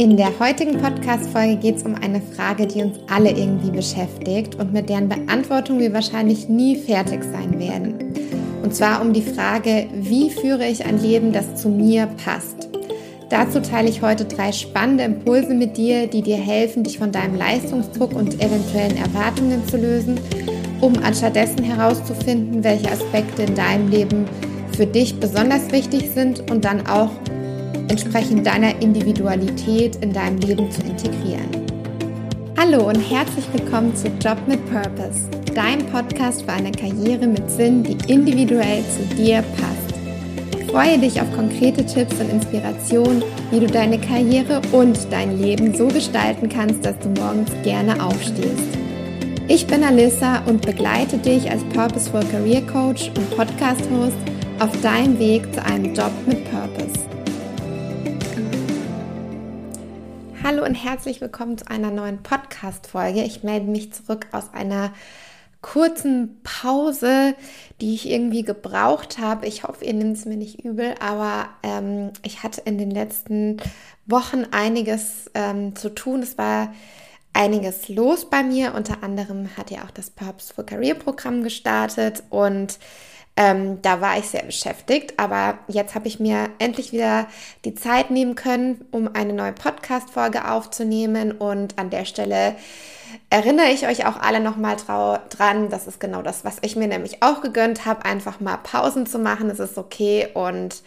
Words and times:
In 0.00 0.16
der 0.16 0.38
heutigen 0.40 0.78
Podcast-Folge 0.78 1.56
geht 1.56 1.76
es 1.76 1.82
um 1.82 1.94
eine 1.94 2.22
Frage, 2.22 2.66
die 2.66 2.80
uns 2.80 2.96
alle 3.10 3.32
irgendwie 3.32 3.70
beschäftigt 3.70 4.54
und 4.54 4.72
mit 4.72 4.88
deren 4.88 5.10
Beantwortung 5.10 5.78
wir 5.78 5.92
wahrscheinlich 5.92 6.48
nie 6.48 6.74
fertig 6.76 7.22
sein 7.22 7.58
werden. 7.58 8.14
Und 8.62 8.74
zwar 8.74 9.02
um 9.02 9.12
die 9.12 9.20
Frage, 9.20 9.88
wie 9.92 10.30
führe 10.30 10.66
ich 10.66 10.86
ein 10.86 11.02
Leben, 11.02 11.34
das 11.34 11.56
zu 11.56 11.68
mir 11.68 12.08
passt? 12.24 12.70
Dazu 13.28 13.60
teile 13.60 13.90
ich 13.90 14.00
heute 14.00 14.24
drei 14.24 14.52
spannende 14.52 15.04
Impulse 15.04 15.52
mit 15.52 15.76
dir, 15.76 16.06
die 16.06 16.22
dir 16.22 16.38
helfen, 16.38 16.82
dich 16.82 16.98
von 16.98 17.12
deinem 17.12 17.36
Leistungsdruck 17.36 18.14
und 18.14 18.42
eventuellen 18.42 18.96
Erwartungen 18.96 19.68
zu 19.68 19.76
lösen, 19.76 20.18
um 20.80 20.94
anstattdessen 20.96 21.62
herauszufinden, 21.62 22.64
welche 22.64 22.90
Aspekte 22.90 23.42
in 23.42 23.54
deinem 23.54 23.90
Leben 23.90 24.24
für 24.74 24.86
dich 24.86 25.20
besonders 25.20 25.70
wichtig 25.72 26.08
sind 26.14 26.50
und 26.50 26.64
dann 26.64 26.86
auch 26.86 27.10
entsprechend 27.90 28.46
deiner 28.46 28.80
Individualität 28.80 29.96
in 29.96 30.12
deinem 30.12 30.38
Leben 30.38 30.70
zu 30.70 30.80
integrieren. 30.82 31.50
Hallo 32.56 32.88
und 32.88 33.00
herzlich 33.00 33.44
willkommen 33.52 33.94
zu 33.96 34.06
Job 34.22 34.38
mit 34.46 34.64
Purpose, 34.70 35.28
dein 35.56 35.84
Podcast 35.86 36.42
für 36.42 36.52
eine 36.52 36.70
Karriere 36.70 37.26
mit 37.26 37.50
Sinn, 37.50 37.82
die 37.82 37.98
individuell 38.06 38.84
zu 38.84 39.16
dir 39.16 39.42
passt. 39.56 40.70
Freue 40.70 41.00
dich 41.00 41.20
auf 41.20 41.32
konkrete 41.32 41.84
Tipps 41.84 42.14
und 42.20 42.30
Inspirationen, 42.30 43.24
wie 43.50 43.58
du 43.58 43.66
deine 43.66 43.98
Karriere 43.98 44.62
und 44.70 44.96
dein 45.10 45.42
Leben 45.42 45.74
so 45.74 45.88
gestalten 45.88 46.48
kannst, 46.48 46.84
dass 46.84 46.96
du 47.00 47.08
morgens 47.08 47.50
gerne 47.64 48.00
aufstehst. 48.04 48.78
Ich 49.48 49.66
bin 49.66 49.82
Alissa 49.82 50.44
und 50.46 50.64
begleite 50.64 51.18
dich 51.18 51.50
als 51.50 51.64
Purposeful 51.74 52.22
Career 52.30 52.62
Coach 52.68 53.10
und 53.16 53.36
Podcast 53.36 53.82
Host 53.90 54.16
auf 54.60 54.80
deinem 54.80 55.18
Weg 55.18 55.52
zu 55.52 55.64
einem 55.64 55.92
Job 55.92 56.12
mit 56.28 56.44
Purpose. 56.52 57.19
Hallo 60.42 60.64
und 60.64 60.74
herzlich 60.74 61.20
willkommen 61.20 61.58
zu 61.58 61.68
einer 61.68 61.90
neuen 61.90 62.22
Podcast-Folge. 62.22 63.22
Ich 63.24 63.42
melde 63.42 63.66
mich 63.66 63.92
zurück 63.92 64.26
aus 64.32 64.54
einer 64.54 64.94
kurzen 65.60 66.40
Pause, 66.42 67.34
die 67.82 67.94
ich 67.94 68.08
irgendwie 68.08 68.42
gebraucht 68.42 69.18
habe. 69.18 69.46
Ich 69.46 69.64
hoffe, 69.64 69.84
ihr 69.84 69.92
nehmt 69.92 70.16
es 70.16 70.24
mir 70.24 70.38
nicht 70.38 70.64
übel, 70.64 70.94
aber 70.98 71.50
ähm, 71.62 72.12
ich 72.22 72.42
hatte 72.42 72.62
in 72.62 72.78
den 72.78 72.90
letzten 72.90 73.58
Wochen 74.06 74.46
einiges 74.50 75.30
ähm, 75.34 75.76
zu 75.76 75.94
tun. 75.94 76.22
Es 76.22 76.38
war 76.38 76.72
einiges 77.34 77.90
los 77.90 78.30
bei 78.30 78.42
mir. 78.42 78.72
Unter 78.74 79.02
anderem 79.02 79.54
hat 79.58 79.70
ja 79.70 79.84
auch 79.84 79.90
das 79.90 80.08
Purpose 80.08 80.54
for 80.54 80.64
Career 80.64 80.94
Programm 80.94 81.42
gestartet 81.42 82.22
und 82.30 82.78
ähm, 83.40 83.80
da 83.80 84.02
war 84.02 84.18
ich 84.18 84.28
sehr 84.28 84.42
beschäftigt, 84.42 85.18
aber 85.18 85.56
jetzt 85.66 85.94
habe 85.94 86.08
ich 86.08 86.20
mir 86.20 86.50
endlich 86.58 86.92
wieder 86.92 87.26
die 87.64 87.74
Zeit 87.74 88.10
nehmen 88.10 88.34
können, 88.34 88.84
um 88.90 89.08
eine 89.14 89.32
neue 89.32 89.54
Podcast-Folge 89.54 90.46
aufzunehmen. 90.46 91.32
Und 91.32 91.78
an 91.78 91.88
der 91.88 92.04
Stelle 92.04 92.54
erinnere 93.30 93.70
ich 93.70 93.86
euch 93.86 94.04
auch 94.04 94.20
alle 94.20 94.40
nochmal 94.40 94.76
dran. 94.76 95.70
Das 95.70 95.86
ist 95.86 96.00
genau 96.00 96.20
das, 96.20 96.44
was 96.44 96.58
ich 96.60 96.76
mir 96.76 96.86
nämlich 96.86 97.22
auch 97.22 97.40
gegönnt 97.40 97.86
habe, 97.86 98.04
einfach 98.04 98.40
mal 98.40 98.58
Pausen 98.58 99.06
zu 99.06 99.18
machen. 99.18 99.48
Es 99.48 99.58
ist 99.58 99.78
okay 99.78 100.28
und 100.34 100.82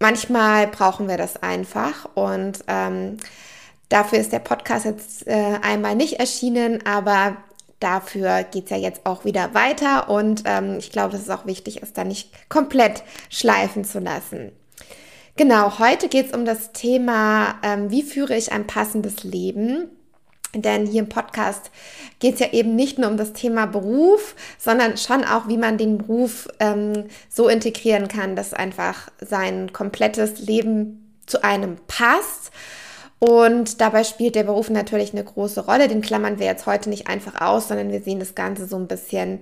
manchmal 0.00 0.66
brauchen 0.66 1.06
wir 1.06 1.18
das 1.18 1.40
einfach. 1.40 2.08
Und 2.14 2.64
ähm, 2.66 3.18
dafür 3.90 4.18
ist 4.18 4.32
der 4.32 4.40
Podcast 4.40 4.86
jetzt 4.86 5.28
äh, 5.28 5.60
einmal 5.62 5.94
nicht 5.94 6.14
erschienen, 6.14 6.84
aber 6.84 7.36
dafür 7.80 8.44
geht 8.44 8.64
es 8.64 8.70
ja 8.70 8.76
jetzt 8.76 9.04
auch 9.04 9.24
wieder 9.24 9.54
weiter 9.54 10.08
und 10.08 10.42
ähm, 10.44 10.76
ich 10.78 10.92
glaube, 10.92 11.12
dass 11.12 11.22
es 11.22 11.30
auch 11.30 11.46
wichtig 11.46 11.82
ist, 11.82 11.98
da 11.98 12.04
nicht 12.04 12.30
komplett 12.48 13.02
schleifen 13.30 13.84
zu 13.84 13.98
lassen. 13.98 14.52
Genau, 15.36 15.78
heute 15.78 16.08
geht 16.08 16.26
es 16.26 16.32
um 16.32 16.44
das 16.44 16.72
Thema, 16.72 17.54
ähm, 17.62 17.90
wie 17.90 18.02
führe 18.02 18.36
ich 18.36 18.52
ein 18.52 18.66
passendes 18.66 19.24
Leben? 19.24 19.88
Denn 20.54 20.84
hier 20.84 21.00
im 21.00 21.08
Podcast 21.08 21.70
geht 22.18 22.34
es 22.34 22.40
ja 22.40 22.52
eben 22.52 22.74
nicht 22.74 22.98
nur 22.98 23.08
um 23.08 23.16
das 23.16 23.32
Thema 23.32 23.66
Beruf, 23.66 24.34
sondern 24.58 24.96
schon 24.96 25.24
auch, 25.24 25.46
wie 25.46 25.56
man 25.56 25.78
den 25.78 25.98
Beruf 25.98 26.48
ähm, 26.58 27.06
so 27.28 27.48
integrieren 27.48 28.08
kann, 28.08 28.34
dass 28.34 28.52
einfach 28.52 29.10
sein 29.20 29.72
komplettes 29.72 30.40
Leben 30.40 31.16
zu 31.26 31.44
einem 31.44 31.76
passt 31.86 32.50
und 33.22 33.82
dabei 33.82 34.02
spielt 34.02 34.34
der 34.34 34.44
Beruf 34.44 34.70
natürlich 34.70 35.12
eine 35.12 35.22
große 35.22 35.66
Rolle. 35.66 35.88
Den 35.88 36.00
klammern 36.00 36.38
wir 36.38 36.46
jetzt 36.46 36.64
heute 36.64 36.88
nicht 36.88 37.06
einfach 37.06 37.42
aus, 37.42 37.68
sondern 37.68 37.92
wir 37.92 38.00
sehen 38.00 38.18
das 38.18 38.34
Ganze 38.34 38.66
so 38.66 38.76
ein 38.76 38.86
bisschen 38.86 39.40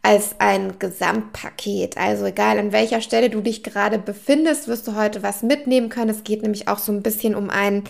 als 0.00 0.36
ein 0.38 0.78
Gesamtpaket. 0.78 1.98
Also 1.98 2.24
egal 2.26 2.56
an 2.60 2.70
welcher 2.70 3.00
Stelle 3.00 3.28
du 3.28 3.40
dich 3.40 3.64
gerade 3.64 3.98
befindest, 3.98 4.68
wirst 4.68 4.86
du 4.86 4.94
heute 4.94 5.24
was 5.24 5.42
mitnehmen 5.42 5.88
können. 5.88 6.10
Es 6.10 6.22
geht 6.22 6.42
nämlich 6.42 6.68
auch 6.68 6.78
so 6.78 6.92
ein 6.92 7.02
bisschen 7.02 7.34
um 7.34 7.50
einen 7.50 7.82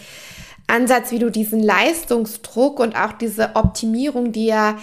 Ansatz, 0.69 1.11
wie 1.11 1.19
du 1.19 1.31
diesen 1.31 1.61
Leistungsdruck 1.61 2.81
und 2.81 2.97
auch 2.97 3.13
diese 3.13 3.57
Optimierung, 3.57 4.33
die 4.33 4.47
ja 4.47 4.79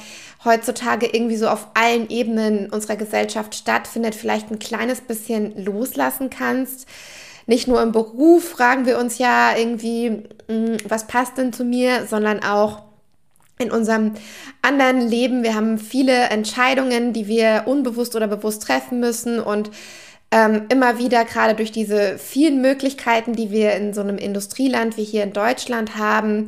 heutzutage 0.45 1.07
irgendwie 1.07 1.37
so 1.37 1.47
auf 1.47 1.69
allen 1.73 2.11
Ebenen 2.11 2.69
unserer 2.69 2.95
Gesellschaft 2.95 3.55
stattfindet, 3.55 4.13
vielleicht 4.13 4.51
ein 4.51 4.59
kleines 4.59 5.01
bisschen 5.01 5.65
loslassen 5.65 6.29
kannst 6.29 6.87
nicht 7.45 7.67
nur 7.67 7.81
im 7.81 7.91
Beruf 7.91 8.49
fragen 8.49 8.85
wir 8.85 8.97
uns 8.97 9.17
ja 9.17 9.55
irgendwie, 9.57 10.23
hm, 10.47 10.77
was 10.87 11.07
passt 11.07 11.37
denn 11.37 11.53
zu 11.53 11.65
mir, 11.65 12.07
sondern 12.07 12.43
auch 12.43 12.83
in 13.59 13.71
unserem 13.71 14.13
anderen 14.61 15.07
Leben. 15.07 15.43
Wir 15.43 15.55
haben 15.55 15.77
viele 15.77 16.29
Entscheidungen, 16.29 17.13
die 17.13 17.27
wir 17.27 17.63
unbewusst 17.65 18.15
oder 18.15 18.27
bewusst 18.27 18.63
treffen 18.63 18.99
müssen 18.99 19.39
und 19.39 19.71
ähm, 20.31 20.63
immer 20.69 20.97
wieder 20.97 21.25
gerade 21.25 21.53
durch 21.53 21.71
diese 21.71 22.17
vielen 22.17 22.61
Möglichkeiten, 22.61 23.33
die 23.33 23.51
wir 23.51 23.73
in 23.73 23.93
so 23.93 24.01
einem 24.01 24.17
Industrieland 24.17 24.97
wie 24.97 25.03
hier 25.03 25.23
in 25.23 25.33
Deutschland 25.33 25.97
haben, 25.97 26.47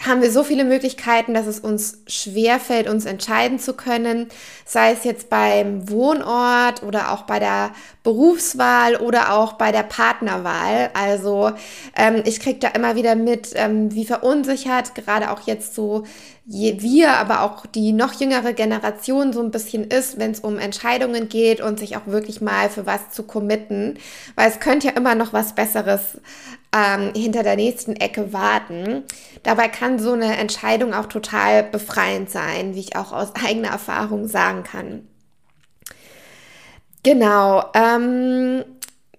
haben 0.00 0.22
wir 0.22 0.30
so 0.30 0.44
viele 0.44 0.64
Möglichkeiten, 0.64 1.34
dass 1.34 1.46
es 1.46 1.58
uns 1.58 2.02
schwerfällt, 2.06 2.88
uns 2.88 3.04
entscheiden 3.04 3.58
zu 3.58 3.74
können, 3.74 4.28
sei 4.64 4.92
es 4.92 5.02
jetzt 5.02 5.28
beim 5.28 5.90
Wohnort 5.90 6.84
oder 6.84 7.12
auch 7.12 7.22
bei 7.22 7.40
der 7.40 7.72
Berufswahl 8.04 8.96
oder 8.96 9.34
auch 9.34 9.54
bei 9.54 9.72
der 9.72 9.82
Partnerwahl. 9.82 10.90
Also 10.94 11.50
ähm, 11.96 12.22
ich 12.24 12.38
kriege 12.38 12.60
da 12.60 12.68
immer 12.68 12.94
wieder 12.94 13.16
mit, 13.16 13.50
ähm, 13.54 13.92
wie 13.92 14.04
verunsichert 14.04 14.94
gerade 14.94 15.32
auch 15.32 15.40
jetzt 15.46 15.74
so 15.74 16.04
wir, 16.50 17.12
aber 17.12 17.42
auch 17.42 17.66
die 17.66 17.92
noch 17.92 18.18
jüngere 18.18 18.54
Generation 18.54 19.34
so 19.34 19.42
ein 19.42 19.50
bisschen 19.50 19.84
ist, 19.84 20.18
wenn 20.18 20.30
es 20.30 20.40
um 20.40 20.58
Entscheidungen 20.58 21.28
geht 21.28 21.60
und 21.60 21.78
sich 21.78 21.98
auch 21.98 22.06
wirklich 22.06 22.40
mal 22.40 22.70
für 22.70 22.86
was 22.86 23.10
zu 23.10 23.24
committen, 23.24 23.98
weil 24.34 24.48
es 24.48 24.58
könnte 24.58 24.86
ja 24.86 24.92
immer 24.94 25.14
noch 25.14 25.34
was 25.34 25.54
Besseres 25.54 26.18
ähm, 26.78 27.12
hinter 27.14 27.42
der 27.42 27.56
nächsten 27.56 27.96
Ecke 27.96 28.32
warten. 28.32 29.04
Dabei 29.42 29.68
kann 29.68 29.98
so 29.98 30.12
eine 30.12 30.36
Entscheidung 30.36 30.94
auch 30.94 31.06
total 31.06 31.62
befreiend 31.62 32.30
sein, 32.30 32.74
wie 32.74 32.80
ich 32.80 32.96
auch 32.96 33.12
aus 33.12 33.32
eigener 33.46 33.68
Erfahrung 33.68 34.28
sagen 34.28 34.62
kann. 34.62 35.08
Genau. 37.02 37.64
Ähm, 37.74 38.64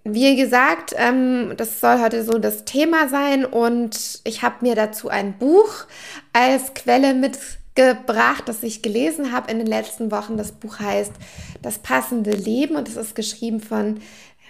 wie 0.04 0.36
gesagt, 0.36 0.94
ähm, 0.96 1.54
das 1.56 1.80
soll 1.80 2.00
heute 2.00 2.24
so 2.24 2.38
das 2.38 2.64
Thema 2.64 3.08
sein 3.08 3.44
und 3.44 4.20
ich 4.24 4.42
habe 4.42 4.56
mir 4.60 4.74
dazu 4.74 5.08
ein 5.08 5.36
Buch 5.38 5.86
als 6.32 6.72
Quelle 6.72 7.14
mitgebracht, 7.14 8.44
das 8.46 8.62
ich 8.62 8.82
gelesen 8.82 9.32
habe 9.32 9.50
in 9.50 9.58
den 9.58 9.66
letzten 9.66 10.10
Wochen. 10.10 10.38
Das 10.38 10.52
Buch 10.52 10.78
heißt 10.78 11.12
Das 11.60 11.80
passende 11.80 12.30
Leben 12.30 12.76
und 12.76 12.88
es 12.88 12.96
ist 12.96 13.14
geschrieben 13.14 13.60
von 13.60 14.00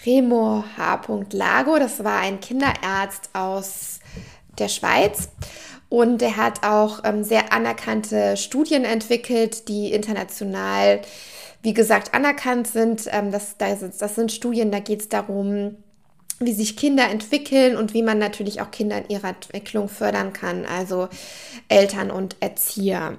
Remo 0.04 0.64
H. 0.76 1.00
Lago. 1.32 1.78
Das 1.78 2.02
war 2.04 2.20
ein 2.20 2.40
Kinderarzt 2.40 3.30
aus 3.32 4.00
der 4.58 4.68
Schweiz. 4.68 5.28
Und 5.88 6.22
er 6.22 6.36
hat 6.36 6.64
auch 6.64 7.00
ähm, 7.04 7.24
sehr 7.24 7.52
anerkannte 7.52 8.36
Studien 8.36 8.84
entwickelt, 8.84 9.68
die 9.68 9.92
international 9.92 11.00
wie 11.62 11.74
gesagt, 11.74 12.14
anerkannt 12.14 12.66
sind. 12.66 13.08
Ähm, 13.10 13.30
das, 13.30 13.56
das 13.58 14.14
sind 14.14 14.32
Studien, 14.32 14.70
da 14.70 14.80
geht 14.80 15.00
es 15.00 15.08
darum, 15.08 15.76
wie 16.42 16.54
sich 16.54 16.74
Kinder 16.74 17.10
entwickeln 17.10 17.76
und 17.76 17.92
wie 17.92 18.02
man 18.02 18.16
natürlich 18.18 18.62
auch 18.62 18.70
Kinder 18.70 18.96
in 18.96 19.10
ihrer 19.10 19.28
Entwicklung 19.28 19.90
fördern 19.90 20.32
kann, 20.32 20.64
also 20.64 21.10
Eltern 21.68 22.10
und 22.10 22.36
Erzieher. 22.40 23.18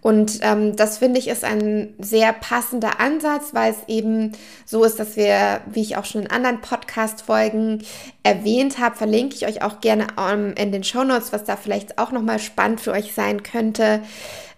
Und 0.00 0.38
ähm, 0.42 0.76
das 0.76 0.98
finde 0.98 1.18
ich 1.18 1.26
ist 1.26 1.42
ein 1.42 1.94
sehr 1.98 2.32
passender 2.32 3.00
Ansatz, 3.00 3.54
weil 3.54 3.72
es 3.72 3.88
eben 3.88 4.32
so 4.66 4.84
ist, 4.84 5.00
dass 5.00 5.16
wir, 5.16 5.62
wie 5.66 5.82
ich 5.82 5.96
auch 5.96 6.04
schon 6.04 6.22
in 6.22 6.30
anderen 6.30 6.60
Podcast-Folgen 6.60 7.82
erwähnt 8.22 8.78
habe, 8.78 8.94
verlinke 8.94 9.34
ich 9.34 9.48
euch 9.48 9.62
auch 9.62 9.80
gerne 9.80 10.06
ähm, 10.16 10.54
in 10.56 10.70
den 10.70 10.84
Show 10.84 11.02
Notes, 11.02 11.32
was 11.32 11.42
da 11.42 11.56
vielleicht 11.56 11.98
auch 11.98 12.12
nochmal 12.12 12.38
spannend 12.38 12.80
für 12.80 12.92
euch 12.92 13.14
sein 13.14 13.42
könnte. 13.42 14.00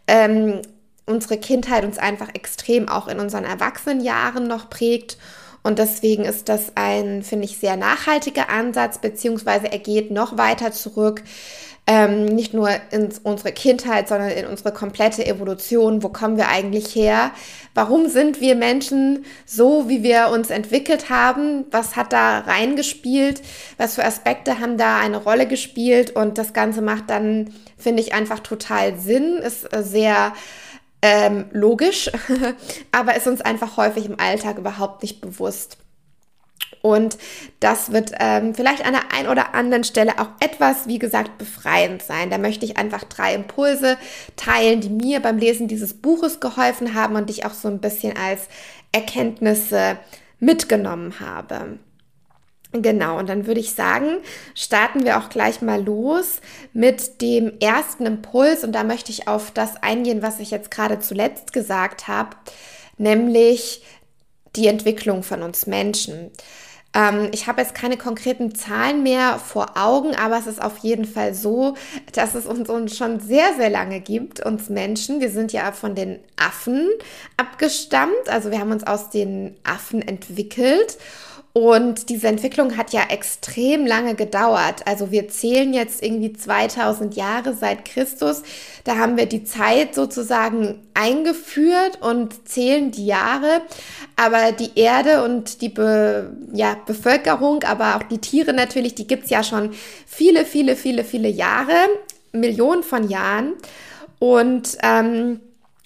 Ähm, 0.06 0.60
unsere 1.06 1.38
Kindheit 1.38 1.82
uns 1.82 1.96
einfach 1.96 2.28
extrem 2.34 2.90
auch 2.90 3.08
in 3.08 3.20
unseren 3.20 3.44
Erwachsenenjahren 3.44 4.46
noch 4.46 4.69
prägt 4.69 5.16
Und 5.62 5.78
deswegen 5.78 6.24
ist 6.24 6.48
das 6.48 6.72
ein, 6.74 7.22
finde 7.22 7.44
ich, 7.44 7.58
sehr 7.58 7.76
nachhaltiger 7.76 8.48
Ansatz, 8.48 8.98
beziehungsweise 8.98 9.70
er 9.70 9.78
geht 9.78 10.10
noch 10.10 10.36
weiter 10.36 10.72
zurück 10.72 11.22
ähm, 11.86 12.26
nicht 12.26 12.54
nur 12.54 12.70
in 12.92 13.08
unsere 13.24 13.50
Kindheit, 13.50 14.06
sondern 14.08 14.30
in 14.30 14.46
unsere 14.46 14.72
komplette 14.72 15.26
Evolution. 15.26 16.02
Wo 16.02 16.10
kommen 16.10 16.36
wir 16.36 16.48
eigentlich 16.48 16.94
her? 16.94 17.32
Warum 17.74 18.08
sind 18.08 18.40
wir 18.40 18.54
Menschen 18.54 19.24
so, 19.46 19.88
wie 19.88 20.04
wir 20.04 20.28
uns 20.28 20.50
entwickelt 20.50 21.10
haben? 21.10 21.64
Was 21.72 21.96
hat 21.96 22.12
da 22.12 22.40
reingespielt? 22.40 23.42
Was 23.78 23.96
für 23.96 24.04
Aspekte 24.04 24.60
haben 24.60 24.78
da 24.78 25.00
eine 25.00 25.16
Rolle 25.16 25.48
gespielt? 25.48 26.14
Und 26.14 26.38
das 26.38 26.52
Ganze 26.52 26.82
macht 26.82 27.10
dann, 27.10 27.52
finde 27.76 28.02
ich, 28.02 28.14
einfach 28.14 28.38
total 28.40 28.96
Sinn, 28.96 29.38
ist 29.38 29.72
äh, 29.74 29.82
sehr 29.82 30.34
ähm, 31.02 31.46
logisch, 31.50 32.10
aber 32.93 33.16
ist 33.16 33.26
uns 33.26 33.40
einfach 33.40 33.76
häufig 33.76 34.06
im 34.06 34.19
Alltag 34.19 34.58
überhaupt 34.58 35.02
nicht 35.02 35.20
bewusst. 35.20 35.78
Und 36.81 37.16
das 37.60 37.93
wird 37.93 38.12
ähm, 38.19 38.54
vielleicht 38.54 38.84
an 38.84 38.93
der 38.93 39.12
einen 39.12 39.28
oder 39.28 39.54
anderen 39.54 39.84
Stelle 39.84 40.19
auch 40.19 40.28
etwas, 40.40 40.88
wie 40.88 40.99
gesagt, 40.99 41.38
befreiend 41.38 42.02
sein. 42.02 42.28
Da 42.31 42.38
möchte 42.38 42.64
ich 42.64 42.76
einfach 42.76 43.04
drei 43.04 43.34
Impulse 43.34 43.96
teilen, 44.37 44.81
die 44.81 44.88
mir 44.88 45.20
beim 45.20 45.38
Lesen 45.38 45.69
dieses 45.69 45.94
Buches 45.94 46.40
geholfen 46.40 46.94
haben 46.94 47.14
und 47.14 47.28
die 47.28 47.34
ich 47.34 47.46
auch 47.46 47.55
so 47.55 47.69
ein 47.69 47.81
bisschen 47.81 48.16
als 48.16 48.48
Erkenntnisse 48.90 49.96
mitgenommen 50.40 51.20
habe. 51.20 51.78
Genau, 52.72 53.19
und 53.19 53.28
dann 53.28 53.46
würde 53.46 53.60
ich 53.60 53.74
sagen, 53.74 54.19
starten 54.54 55.04
wir 55.04 55.19
auch 55.19 55.28
gleich 55.28 55.60
mal 55.60 55.84
los 55.84 56.40
mit 56.72 57.20
dem 57.20 57.52
ersten 57.60 58.06
Impuls. 58.06 58.64
Und 58.64 58.72
da 58.72 58.82
möchte 58.82 59.12
ich 59.12 59.28
auf 59.28 59.50
das 59.50 59.82
eingehen, 59.82 60.22
was 60.22 60.40
ich 60.40 60.50
jetzt 60.50 60.70
gerade 60.70 60.98
zuletzt 60.98 61.52
gesagt 61.52 62.08
habe, 62.08 62.30
nämlich 62.96 63.82
die 64.56 64.69
Entwicklung 64.69 65.22
von 65.22 65.42
uns 65.42 65.66
Menschen. 65.66 66.30
Ähm, 66.94 67.28
ich 67.32 67.46
habe 67.46 67.60
jetzt 67.60 67.74
keine 67.74 67.96
konkreten 67.96 68.54
Zahlen 68.54 69.02
mehr 69.02 69.38
vor 69.38 69.76
Augen, 69.76 70.14
aber 70.14 70.38
es 70.38 70.46
ist 70.46 70.62
auf 70.62 70.78
jeden 70.78 71.04
Fall 71.04 71.34
so, 71.34 71.74
dass 72.12 72.34
es 72.34 72.46
uns, 72.46 72.69
uns 72.69 72.96
schon 72.96 73.20
sehr, 73.20 73.54
sehr 73.56 73.70
lange 73.70 74.00
gibt, 74.00 74.44
uns 74.44 74.69
Menschen. 74.69 75.20
Wir 75.20 75.30
sind 75.30 75.52
ja 75.52 75.72
von 75.72 75.94
den 75.94 76.20
Affen 76.36 76.88
abgestammt, 77.36 78.28
also 78.28 78.50
wir 78.50 78.60
haben 78.60 78.72
uns 78.72 78.86
aus 78.86 79.10
den 79.10 79.56
Affen 79.64 80.02
entwickelt. 80.02 80.98
Und 81.54 82.08
diese 82.08 82.28
Entwicklung 82.28 82.78
hat 82.78 82.94
ja 82.94 83.02
extrem 83.10 83.84
lange 83.87 84.14
gedauert. 84.14 84.87
Also 84.87 85.10
wir 85.10 85.28
zählen 85.28 85.75
jetzt 85.75 86.02
irgendwie 86.02 86.32
2000 86.32 87.14
Jahre 87.14 87.52
seit 87.52 87.84
Christus. 87.84 88.43
Da 88.84 88.96
haben 88.96 89.19
wir 89.19 89.26
die 89.26 89.44
Zeit 89.44 89.94
sozusagen 89.94 90.81
eingeführt 90.94 92.00
und 92.00 92.49
zählen 92.49 92.90
die 92.90 93.04
Jahre. 93.04 93.60
Aber 94.16 94.52
die 94.52 94.70
Erde 94.76 95.25
und 95.25 95.60
die 95.60 95.69
Be 95.69 96.34
ja, 96.54 96.75
Bevölkerung, 96.87 97.64
aber 97.64 97.96
auch 97.96 98.05
die 98.05 98.19
Tiere 98.19 98.55
natürlich, 98.55 98.94
die 98.94 99.06
gibt's 99.06 99.28
ja 99.28 99.44
schon 99.44 99.72
viele, 100.06 100.46
viele, 100.46 100.75
viele, 100.75 101.05
viele 101.05 101.28
Jahre, 101.28 101.75
Millionen 102.32 102.82
von 102.82 103.10
Jahren. 103.10 103.52
Und 104.19 104.78
ähm, 104.82 105.40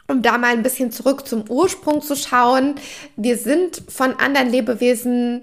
um 0.07 0.23
da 0.23 0.39
mal 0.39 0.53
ein 0.53 0.63
bisschen 0.63 0.93
zurück 0.93 1.27
zum 1.27 1.51
Ursprung 1.51 2.03
zu 2.03 2.15
schauen, 2.15 2.77
wir 3.17 3.37
sind 3.37 3.83
von 3.89 4.15
anderen 4.21 4.49
Lebewesen 4.49 5.43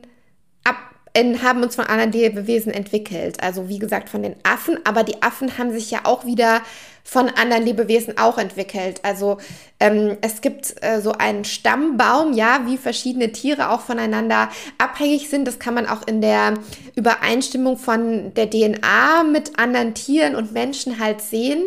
haben 1.15 1.63
uns 1.63 1.75
von 1.75 1.85
anderen 1.85 2.11
Lebewesen 2.11 2.73
entwickelt. 2.73 3.41
Also 3.41 3.69
wie 3.69 3.79
gesagt 3.79 4.09
von 4.09 4.23
den 4.23 4.35
Affen, 4.43 4.79
aber 4.83 5.03
die 5.03 5.21
Affen 5.21 5.57
haben 5.57 5.71
sich 5.71 5.91
ja 5.91 6.01
auch 6.03 6.25
wieder 6.25 6.61
von 7.03 7.29
anderen 7.29 7.63
Lebewesen 7.63 8.17
auch 8.17 8.37
entwickelt. 8.37 9.01
Also 9.03 9.37
ähm, 9.79 10.17
es 10.21 10.41
gibt 10.41 10.75
äh, 10.81 11.01
so 11.01 11.11
einen 11.11 11.43
Stammbaum, 11.43 12.33
ja, 12.33 12.61
wie 12.65 12.77
verschiedene 12.77 13.31
Tiere 13.31 13.69
auch 13.69 13.81
voneinander 13.81 14.49
abhängig 14.77 15.29
sind. 15.29 15.45
Das 15.45 15.59
kann 15.59 15.73
man 15.73 15.85
auch 15.85 16.07
in 16.07 16.21
der 16.21 16.53
Übereinstimmung 16.95 17.77
von 17.77 18.33
der 18.35 18.49
DNA 18.49 19.23
mit 19.31 19.59
anderen 19.59 19.93
Tieren 19.93 20.35
und 20.35 20.53
Menschen 20.53 20.99
halt 20.99 21.21
sehen 21.21 21.63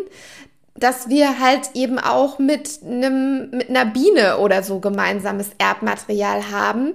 dass 0.78 1.08
wir 1.08 1.40
halt 1.40 1.70
eben 1.74 1.98
auch 1.98 2.38
mit 2.38 2.80
einem 2.84 3.50
mit 3.50 3.68
einer 3.68 3.86
Biene 3.86 4.38
oder 4.38 4.62
so 4.62 4.80
gemeinsames 4.80 5.50
Erbmaterial 5.58 6.50
haben 6.50 6.94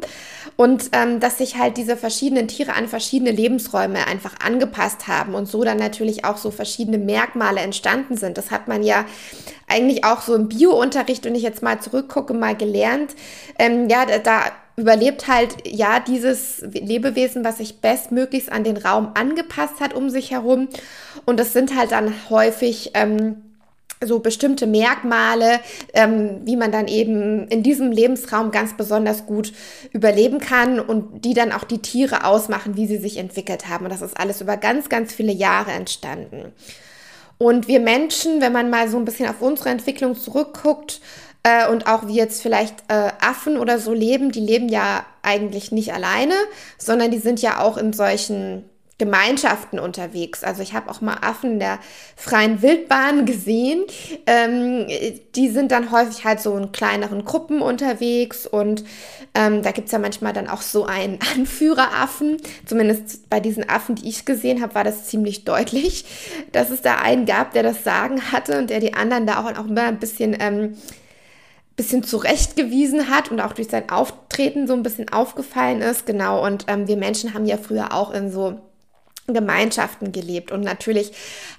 und 0.56 0.90
ähm, 0.92 1.20
dass 1.20 1.40
sich 1.40 1.58
halt 1.58 1.78
diese 1.78 1.98
verschiedenen 1.98 2.48
Tiere 2.48 2.74
an 2.74 2.88
verschiedene 2.88 3.32
Lebensräume 3.32 4.06
einfach 4.08 4.36
angepasst 4.44 5.08
haben 5.08 5.34
und 5.34 5.48
so 5.48 5.64
dann 5.64 5.78
natürlich 5.78 6.26
auch 6.26 6.38
so 6.38 6.52
verschiedene 6.52 6.98
Merkmale 6.98 7.62
entstanden 7.62 8.18
sind. 8.18 8.38
Das 8.38 8.52
hat 8.52 8.68
man 8.68 8.84
ja 8.84 9.06
eigentlich 9.68 10.04
auch 10.04 10.22
so 10.22 10.36
im 10.36 10.50
Biounterricht, 10.50 11.26
wenn 11.26 11.36
ich 11.36 11.44
jetzt 11.44 11.64
mal 11.64 11.80
zurückgucke, 11.80 12.34
mal 12.34 12.56
gelernt. 12.56 13.16
Ähm, 13.58 13.90
ja, 13.90 14.06
da, 14.06 14.20
da 14.20 14.42
überlebt 14.76 15.28
halt 15.28 15.56
ja 15.66 16.00
dieses 16.00 16.62
Lebewesen, 16.62 17.44
was 17.44 17.58
sich 17.58 17.82
bestmöglichst 17.82 18.52
an 18.52 18.64
den 18.64 18.78
Raum 18.78 19.12
angepasst 19.14 19.80
hat 19.80 19.94
um 19.94 20.10
sich 20.10 20.32
herum. 20.32 20.70
Und 21.26 21.40
das 21.40 21.54
sind 21.54 21.76
halt 21.78 21.92
dann 21.92 22.14
häufig 22.30 22.92
ähm, 22.94 23.42
so 24.04 24.20
bestimmte 24.20 24.68
Merkmale, 24.68 25.60
ähm, 25.94 26.42
wie 26.44 26.56
man 26.56 26.72
dann 26.72 26.88
eben 26.88 27.48
in 27.48 27.64
diesem 27.64 27.92
Lebensraum 27.92 28.52
ganz 28.52 28.76
besonders 28.76 29.26
gut 29.26 29.54
überleben 29.92 30.40
kann 30.40 30.80
und 30.80 31.24
die 31.26 31.34
dann 31.34 31.52
auch 31.52 31.64
die 31.64 31.80
Tiere 31.80 32.26
ausmachen, 32.26 32.76
wie 32.76 32.88
sie 32.88 32.98
sich 32.98 33.18
entwickelt 33.18 33.70
haben. 33.70 33.86
Und 33.86 33.92
das 33.92 34.02
ist 34.02 34.20
alles 34.20 34.42
über 34.42 34.58
ganz, 34.58 34.90
ganz 34.90 35.14
viele 35.14 35.32
Jahre 35.32 35.72
entstanden. 35.72 36.52
Und 37.38 37.68
wir 37.68 37.80
Menschen, 37.80 38.42
wenn 38.42 38.54
man 38.54 38.70
mal 38.70 38.88
so 38.88 38.98
ein 38.98 39.06
bisschen 39.06 39.28
auf 39.28 39.42
unsere 39.42 39.70
Entwicklung 39.70 40.16
zurückguckt 40.16 41.02
äh, 41.44 41.68
und 41.70 41.88
auch 41.88 42.08
wie 42.08 42.16
jetzt 42.16 42.42
vielleicht 42.42 42.76
äh, 42.88 43.12
Affen 43.20 43.58
oder 43.58 43.80
so 43.80 43.94
leben, 43.94 44.32
die 44.32 44.42
leben 44.42 44.70
ja 44.70 45.06
eigentlich 45.24 45.72
nicht 45.72 45.94
alleine, 45.94 46.36
sondern 46.78 47.12
die 47.12 47.18
sind 47.18 47.42
ja 47.42 47.60
auch 47.60 47.78
in 47.78 47.94
solchen 47.94 48.66
Gemeinschaften 49.02 49.80
unterwegs. 49.80 50.44
Also 50.44 50.62
ich 50.62 50.76
habe 50.76 50.92
auch 50.92 51.02
mal 51.02 51.18
Affen 51.22 51.58
der 51.58 51.80
freien 52.16 52.62
Wildbahn 52.62 53.26
gesehen. 53.26 53.84
Ähm, 54.28 54.86
die 55.34 55.50
sind 55.50 55.72
dann 55.72 55.92
häufig 55.92 56.24
halt 56.24 56.40
so 56.40 56.56
in 56.56 56.72
kleineren 56.72 57.26
Gruppen 57.26 57.64
unterwegs 57.64 58.46
und 58.46 58.84
ähm, 59.34 59.64
da 59.64 59.72
gibt 59.72 59.88
es 59.88 59.92
ja 59.92 59.98
manchmal 59.98 60.34
dann 60.34 60.48
auch 60.48 60.62
so 60.62 60.86
einen 60.86 61.18
Anführeraffen. 61.36 62.38
Zumindest 62.68 63.28
bei 63.28 63.40
diesen 63.40 63.68
Affen, 63.68 63.96
die 63.96 64.08
ich 64.08 64.24
gesehen 64.26 64.62
habe, 64.62 64.76
war 64.76 64.84
das 64.84 65.06
ziemlich 65.06 65.46
deutlich, 65.46 66.06
dass 66.52 66.70
es 66.70 66.84
da 66.84 66.98
einen 66.98 67.26
gab, 67.26 67.54
der 67.54 67.64
das 67.64 67.84
Sagen 67.84 68.32
hatte 68.32 68.60
und 68.60 68.70
der 68.70 68.82
die 68.82 68.94
anderen 68.94 69.26
da 69.26 69.44
auch, 69.44 69.52
auch 69.58 69.66
immer 69.66 69.86
ein 69.86 70.00
bisschen... 70.00 70.38
Ähm, 70.40 70.78
bisschen 71.78 72.04
zurechtgewiesen 72.04 73.10
hat 73.10 73.32
und 73.32 73.40
auch 73.40 73.54
durch 73.54 73.70
sein 73.70 73.90
Auftreten 73.90 74.68
so 74.68 74.74
ein 74.74 74.84
bisschen 74.84 75.10
aufgefallen 75.10 75.82
ist. 75.82 76.06
Genau, 76.06 76.46
und 76.46 76.66
ähm, 76.68 76.88
wir 76.88 76.98
Menschen 76.98 77.34
haben 77.34 77.46
ja 77.46 77.58
früher 77.58 77.94
auch 77.94 78.12
in 78.12 78.30
so 78.30 78.60
Gemeinschaften 79.28 80.12
gelebt. 80.12 80.52
Und 80.52 80.62
natürlich 80.62 81.12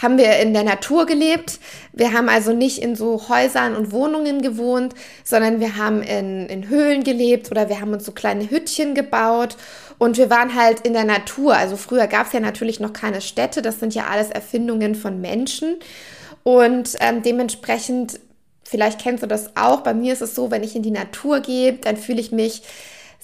haben 0.02 0.18
wir 0.18 0.38
in 0.38 0.52
der 0.52 0.64
Natur 0.64 1.06
gelebt. 1.06 1.58
Wir 1.92 2.12
haben 2.12 2.28
also 2.28 2.52
nicht 2.52 2.78
in 2.78 2.96
so 2.96 3.28
Häusern 3.28 3.76
und 3.76 3.92
Wohnungen 3.92 4.42
gewohnt, 4.42 4.94
sondern 5.24 5.60
wir 5.60 5.76
haben 5.76 6.02
in, 6.02 6.46
in 6.46 6.68
Höhlen 6.68 7.04
gelebt 7.04 7.50
oder 7.50 7.68
wir 7.68 7.80
haben 7.80 7.92
uns 7.92 8.04
so 8.04 8.12
kleine 8.12 8.50
Hüttchen 8.50 8.94
gebaut. 8.94 9.56
Und 9.98 10.18
wir 10.18 10.30
waren 10.30 10.54
halt 10.54 10.80
in 10.80 10.92
der 10.92 11.04
Natur. 11.04 11.54
Also 11.56 11.76
früher 11.76 12.08
gab 12.08 12.26
es 12.26 12.32
ja 12.32 12.40
natürlich 12.40 12.80
noch 12.80 12.92
keine 12.92 13.20
Städte. 13.20 13.62
Das 13.62 13.78
sind 13.78 13.94
ja 13.94 14.06
alles 14.06 14.30
Erfindungen 14.30 14.94
von 14.94 15.20
Menschen. 15.20 15.76
Und 16.42 16.96
ähm, 17.00 17.22
dementsprechend, 17.22 18.18
vielleicht 18.64 19.00
kennst 19.00 19.22
du 19.22 19.28
das 19.28 19.56
auch, 19.56 19.80
bei 19.80 19.94
mir 19.94 20.12
ist 20.12 20.22
es 20.22 20.34
so, 20.34 20.50
wenn 20.50 20.64
ich 20.64 20.74
in 20.74 20.82
die 20.82 20.90
Natur 20.90 21.40
gehe, 21.40 21.74
dann 21.74 21.96
fühle 21.96 22.20
ich 22.20 22.32
mich 22.32 22.62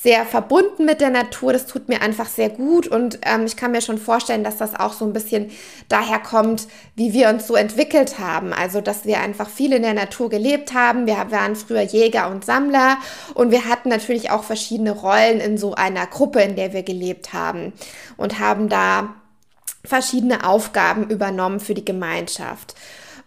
sehr 0.01 0.25
verbunden 0.25 0.85
mit 0.85 1.01
der 1.01 1.11
Natur. 1.11 1.53
Das 1.53 1.67
tut 1.67 1.89
mir 1.89 2.03
einfach 2.03 2.29
sehr 2.29 2.51
gut 2.51 2.87
und 2.87 3.19
ähm, 3.23 3.47
ich 3.47 3.57
kann 3.57 3.73
mir 3.73 3.81
schon 3.81 3.99
vorstellen, 3.99 4.45
dass 4.45 4.57
das 4.57 4.79
auch 4.79 4.93
so 4.93 5.05
ein 5.05 5.13
bisschen 5.13 5.51
daher 5.89 6.21
kommt, 6.21 6.69
wie 6.95 7.13
wir 7.13 7.29
uns 7.29 7.49
so 7.49 7.57
entwickelt 7.57 8.21
haben. 8.21 8.53
Also, 8.53 8.81
dass 8.81 9.05
wir 9.05 9.21
einfach 9.21 9.49
viel 9.49 9.73
in 9.73 9.83
der 9.83 9.95
Natur 9.95 10.31
gelebt 10.31 10.73
haben. 10.73 11.07
Wir 11.07 11.17
waren 11.31 11.57
früher 11.57 11.83
Jäger 11.83 12.31
und 12.31 12.45
Sammler 12.45 12.99
und 13.35 13.51
wir 13.51 13.65
hatten 13.65 13.89
natürlich 13.89 14.31
auch 14.31 14.45
verschiedene 14.45 14.93
Rollen 14.93 15.41
in 15.41 15.59
so 15.59 15.75
einer 15.75 16.07
Gruppe, 16.07 16.43
in 16.43 16.55
der 16.55 16.73
wir 16.73 16.85
gelebt 16.85 17.33
haben 17.33 17.73
und 18.17 18.39
haben 18.39 18.69
da 18.69 19.15
verschiedene 19.85 20.45
Aufgaben 20.47 21.11
übernommen 21.11 21.59
für 21.59 21.75
die 21.75 21.85
Gemeinschaft. 21.85 22.75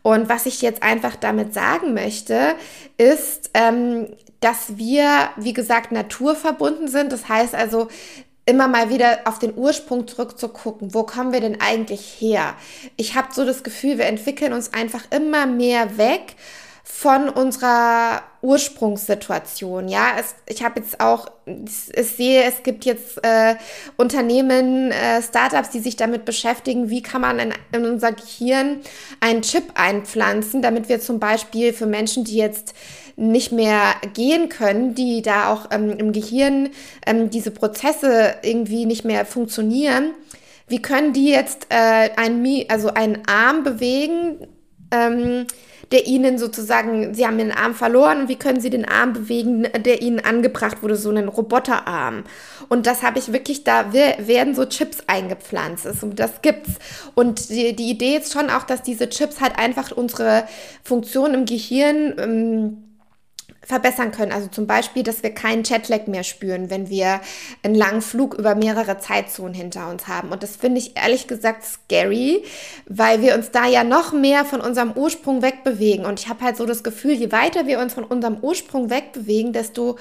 Und 0.04 0.30
was 0.30 0.46
ich 0.46 0.62
jetzt 0.62 0.84
einfach 0.84 1.16
damit 1.16 1.54
sagen 1.54 1.94
möchte, 1.94 2.56
ist, 2.98 3.52
ähm, 3.54 4.08
dass 4.42 4.78
wir, 4.78 5.30
wie 5.38 5.54
gesagt, 5.54 5.92
naturverbunden 5.92 6.88
sind. 6.88 7.12
Das 7.12 7.30
heißt 7.30 7.56
also, 7.56 7.88
immer 8.46 8.68
mal 8.68 8.90
wieder 8.90 9.20
auf 9.26 9.40
den 9.40 9.56
Ursprung 9.56 10.08
zurückzugucken. 10.08 10.94
Wo 10.94 11.04
kommen 11.04 11.32
wir 11.32 11.42
denn 11.42 11.62
eigentlich 11.62 12.18
her? 12.20 12.56
Ich 12.98 13.16
habe 13.16 13.30
so 13.34 13.46
das 13.46 13.64
Gefühl, 13.64 13.98
wir 13.98 14.06
entwickeln 14.08 14.54
uns 14.54 14.74
einfach 14.74 15.04
immer 15.12 15.46
mehr 15.46 15.98
weg 15.98 16.36
von 16.84 17.30
unserer 17.30 18.24
Ursprungssituation. 18.42 19.88
Ja, 19.88 20.14
es, 20.20 20.36
ich 20.48 20.64
habe 20.64 20.82
jetzt 20.82 21.00
auch, 21.00 21.32
ich 21.46 22.08
sehe, 22.08 22.44
es 22.44 22.64
gibt 22.64 22.86
jetzt 22.86 23.24
äh, 23.24 23.56
Unternehmen, 23.98 24.92
äh, 24.92 25.22
Startups, 25.22 25.70
die 25.70 25.80
sich 25.80 25.96
damit 25.96 26.26
beschäftigen, 26.26 26.90
wie 26.90 27.02
kann 27.02 27.22
man 27.22 27.40
in, 27.40 27.54
in 27.72 27.86
unser 27.86 28.12
Gehirn 28.12 28.82
einen 29.20 29.42
Chip 29.44 29.72
einpflanzen, 29.76 30.62
damit 30.62 30.90
wir 30.90 31.00
zum 31.00 31.20
Beispiel 31.20 31.72
für 31.72 31.86
Menschen, 31.86 32.24
die 32.24 32.38
jetzt 32.38 32.74
nicht 33.22 33.52
mehr 33.52 33.94
gehen 34.14 34.50
können, 34.50 34.96
die 34.96 35.22
da 35.22 35.54
auch 35.54 35.68
ähm, 35.72 35.92
im 35.92 36.12
Gehirn 36.12 36.70
ähm, 37.06 37.30
diese 37.30 37.52
Prozesse 37.52 38.36
irgendwie 38.42 38.86
nicht 38.86 39.06
mehr 39.06 39.26
funktionieren, 39.26 40.12
wie 40.68 40.82
können 40.82 41.14
die 41.14 41.30
jetzt 41.30 41.68
äh, 41.70 42.10
ein, 42.16 42.46
also 42.70 42.90
einen 42.94 43.20
Arm 43.28 43.64
bewegen, 43.64 44.48
ähm, 44.90 45.46
der 45.92 46.08
ihnen 46.08 46.38
sozusagen, 46.38 47.14
sie 47.14 47.28
haben 47.28 47.38
den 47.38 47.52
Arm 47.52 47.76
verloren 47.76 48.22
und 48.22 48.30
wie 48.30 48.38
können 48.38 48.62
sie 48.62 48.70
den 48.70 48.88
Arm 48.88 49.14
bewegen, 49.14 49.68
der 49.86 50.02
ihnen 50.02 50.22
angebracht 50.22 50.82
wurde, 50.82 50.96
so 50.96 51.10
einen 51.10 51.28
Roboterarm. 51.28 52.24
Und 52.70 52.88
das 52.88 53.04
habe 53.04 53.20
ich 53.20 53.34
wirklich, 53.34 53.66
da 53.66 53.92
werden 53.92 54.56
so 54.56 54.66
Chips 54.66 55.00
eingepflanzt. 55.08 55.86
Und 56.02 56.20
das 56.20 56.42
gibt's. 56.42 56.72
Und 57.14 57.50
die, 57.50 57.76
die 57.76 57.90
Idee 57.90 58.16
ist 58.16 58.32
schon 58.32 58.50
auch, 58.50 58.64
dass 58.64 58.82
diese 58.82 59.10
Chips 59.10 59.42
halt 59.42 59.60
einfach 59.60 59.92
unsere 59.92 60.46
Funktion 60.82 61.34
im 61.34 61.46
Gehirn 61.46 62.16
ähm, 62.18 62.91
verbessern 63.64 64.12
können. 64.12 64.32
Also 64.32 64.48
zum 64.48 64.66
Beispiel, 64.66 65.04
dass 65.04 65.24
wir 65.24 65.34
keinen 65.34 65.64
Jetlag 65.64 66.08
mehr 66.08 66.24
spüren, 66.24 66.70
wenn 66.70 66.90
wir 66.90 67.22
einen 67.64 67.76
langen 67.76 68.02
Flug 68.02 68.34
über 68.34 68.56
mehrere 68.56 68.98
Zeitzonen 68.98 69.54
hinter 69.54 69.90
uns 69.90 70.08
haben. 70.08 70.30
Und 70.30 70.44
das 70.44 70.56
finde 70.56 70.80
ich 70.80 70.98
ehrlich 70.98 71.28
gesagt 71.28 71.64
scary, 71.66 72.44
weil 72.88 73.22
wir 73.22 73.36
uns 73.36 73.52
da 73.52 73.68
ja 73.68 73.84
noch 73.84 74.14
mehr 74.14 74.46
von 74.46 74.62
unserem 74.62 74.94
Ursprung 74.94 75.42
wegbewegen. 75.42 76.06
Und 76.06 76.20
ich 76.20 76.28
habe 76.28 76.44
halt 76.44 76.58
so 76.58 76.66
das 76.66 76.84
Gefühl, 76.84 77.14
je 77.14 77.32
weiter 77.32 77.68
wir 77.68 77.80
uns 77.80 77.94
von 77.94 78.04
unserem 78.04 78.38
Ursprung 78.42 78.90
wegbewegen, 78.90 79.54
desto 79.54 79.98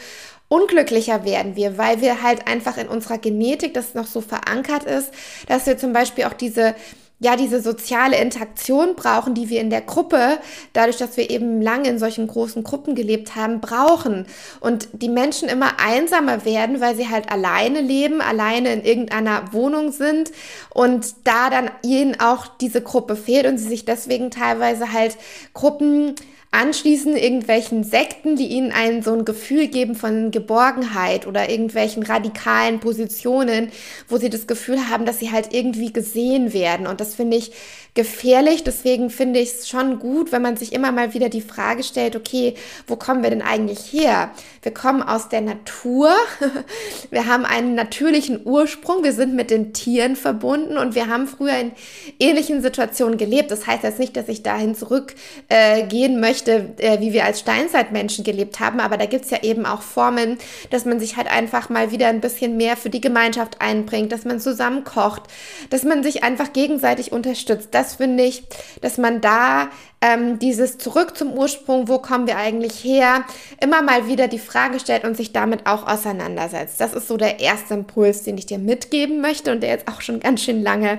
unglücklicher 0.49 1.25
werden 1.25 1.55
wir, 1.55 1.79
weil 1.79 2.01
wir 2.01 2.23
halt 2.23 2.49
einfach 2.49 2.77
in 2.77 2.89
unserer 2.89 3.19
Genetik 3.19 3.73
das 3.75 3.95
noch 3.95 4.07
so 4.07 4.21
verankert 4.21 4.85
ist, 4.85 5.13
dass 5.47 5.67
wir 5.67 5.79
zum 5.79 5.93
Beispiel 5.93 6.25
auch 6.25 6.33
diese 6.33 6.75
ja, 7.23 7.37
diese 7.37 7.61
soziale 7.61 8.17
Interaktion 8.17 8.97
brauchen, 8.97 9.35
die 9.35 9.51
wir 9.51 9.61
in 9.61 9.69
der 9.69 9.83
Gruppe, 9.83 10.39
dadurch, 10.73 10.97
dass 10.97 11.19
wir 11.19 11.29
eben 11.29 11.61
lange 11.61 11.91
in 11.91 11.99
solchen 11.99 12.27
großen 12.27 12.65
Gruppen 12.65 12.95
gelebt 12.95 13.37
haben, 13.37 13.61
brauchen. 13.61 14.27
Und 14.61 14.89
die 14.93 15.11
Menschen 15.11 15.51
immer 15.51 15.79
einsamer 15.79 16.47
werden, 16.47 16.81
weil 16.81 16.97
sie 16.97 17.11
halt 17.11 17.31
alleine 17.31 17.83
leben, 17.83 18.23
alleine 18.23 18.73
in 18.73 18.83
irgendeiner 18.83 19.53
Wohnung 19.53 19.93
sind 19.93 20.33
und 20.73 21.15
da 21.25 21.51
dann 21.51 21.71
ihnen 21.83 22.19
auch 22.21 22.47
diese 22.47 22.81
Gruppe 22.81 23.17
fehlt 23.17 23.45
und 23.47 23.59
sie 23.59 23.69
sich 23.69 23.85
deswegen 23.85 24.31
teilweise 24.31 24.91
halt 24.93 25.19
Gruppen 25.53 26.15
anschließen 26.53 27.17
irgendwelchen 27.17 27.85
Sekten, 27.85 28.35
die 28.35 28.49
ihnen 28.49 28.73
ein 28.73 29.03
so 29.03 29.13
ein 29.13 29.25
Gefühl 29.25 29.69
geben 29.69 29.95
von 29.95 30.33
Geborgenheit 30.33 31.27
oder 31.29 31.49
irgendwelchen 31.49 32.03
radikalen 32.03 32.81
Positionen, 32.81 33.71
wo 34.09 34.17
sie 34.17 34.31
das 34.31 34.49
Gefühl 34.49 34.89
haben, 34.89 35.07
dass 35.07 35.21
sie 35.21 35.31
halt 35.31 35.55
irgendwie 35.55 35.93
gesehen 35.93 36.53
werden. 36.53 36.89
Und 36.89 37.01
das 37.01 37.15
finde 37.15 37.37
ich 37.37 37.53
gefährlich. 37.95 38.65
Deswegen 38.65 39.11
finde 39.11 39.41
ich 39.41 39.51
es 39.51 39.69
schon 39.69 39.99
gut, 39.99 40.33
wenn 40.33 40.43
man 40.43 40.57
sich 40.57 40.73
immer 40.73 40.93
mal 40.93 41.15
wieder 41.15 41.29
die 41.29 41.41
Frage 41.41 41.83
stellt, 41.83 42.17
okay, 42.17 42.55
wo 42.87 42.97
kommen 42.97 43.23
wir 43.23 43.31
denn 43.31 43.43
eigentlich 43.43 43.93
her? 43.93 44.31
Wir 44.63 44.73
kommen 44.73 45.03
aus 45.03 45.29
der 45.29 45.41
Natur. 45.41 46.13
Wir 47.11 47.27
haben 47.27 47.45
einen 47.45 47.75
natürlichen 47.75 48.41
Ursprung. 48.45 49.03
Wir 49.03 49.13
sind 49.13 49.35
mit 49.35 49.51
den 49.51 49.73
Tieren 49.73 50.17
verbunden 50.17 50.77
und 50.77 50.95
wir 50.95 51.09
haben 51.09 51.27
früher 51.27 51.57
in 51.59 51.73
ähnlichen 52.19 52.63
Situationen 52.63 53.19
gelebt. 53.19 53.51
Das 53.51 53.67
heißt 53.67 53.83
jetzt 53.83 53.99
nicht, 53.99 54.17
dass 54.17 54.29
ich 54.29 54.43
dahin 54.43 54.75
zurückgehen 54.75 55.17
äh, 55.49 56.17
möchte, 56.41 56.75
äh, 56.79 57.01
wie 57.01 57.13
wir 57.13 57.25
als 57.25 57.41
Steinzeitmenschen 57.41 58.25
gelebt 58.25 58.61
haben, 58.61 58.81
aber 58.81 58.97
da 58.97 59.07
gibt 59.07 59.25
es 59.25 59.31
ja 59.31 59.43
eben 59.43 59.67
auch 59.67 59.83
Formen, 59.83 60.39
dass 60.71 60.85
man 60.85 61.01
sich 61.01 61.17
halt 61.17 61.31
einfach 61.31 61.69
mal 61.69 61.91
wieder 61.91 62.09
ein 62.09 62.21
bisschen 62.21 62.57
mehr 62.57 62.77
für 62.77 62.91
die 62.91 63.01
Gemeinschaft 63.01 63.61
einbringt, 63.61 64.13
dass 64.13 64.25
man 64.25 64.41
zusammen 64.41 64.85
kocht, 64.85 65.23
dass 65.71 65.85
man 65.85 66.03
sich 66.03 66.23
einfach 66.23 66.53
gegenseitig 66.53 67.13
unterstützt 67.13 67.69
das 67.73 67.97
finde 67.97 68.25
ich, 68.25 68.45
dass 68.81 68.99
man 68.99 69.21
da 69.21 69.69
ähm, 70.01 70.39
dieses 70.39 70.79
Zurück 70.79 71.17
zum 71.17 71.33
Ursprung, 71.33 71.89
wo 71.89 71.99
kommen 71.99 72.27
wir 72.27 72.37
eigentlich 72.37 72.83
her, 72.83 73.25
immer 73.61 73.83
mal 73.83 74.07
wieder 74.07 74.29
die 74.29 74.39
Frage 74.39 74.81
stellt 74.81 75.05
und 75.05 75.17
sich 75.17 75.33
damit 75.33 75.67
auch 75.67 75.87
auseinandersetzt. 75.87 76.81
Das 76.81 76.95
ist 76.95 77.09
so 77.09 77.17
der 77.17 77.41
erste 77.41 77.75
Impuls, 77.75 78.23
den 78.23 78.39
ich 78.39 78.47
dir 78.47 78.59
mitgeben 78.59 79.21
möchte 79.21 79.53
und 79.53 79.63
der 79.63 79.71
jetzt 79.71 79.89
auch 79.89 80.01
schon 80.01 80.21
ganz 80.21 80.43
schön 80.43 80.63
lange 80.63 80.99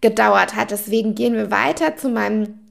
gedauert 0.00 0.56
hat. 0.56 0.70
Deswegen 0.70 1.14
gehen 1.14 1.34
wir 1.34 1.50
weiter 1.50 1.96
zu 1.96 2.08
meinem 2.08 2.63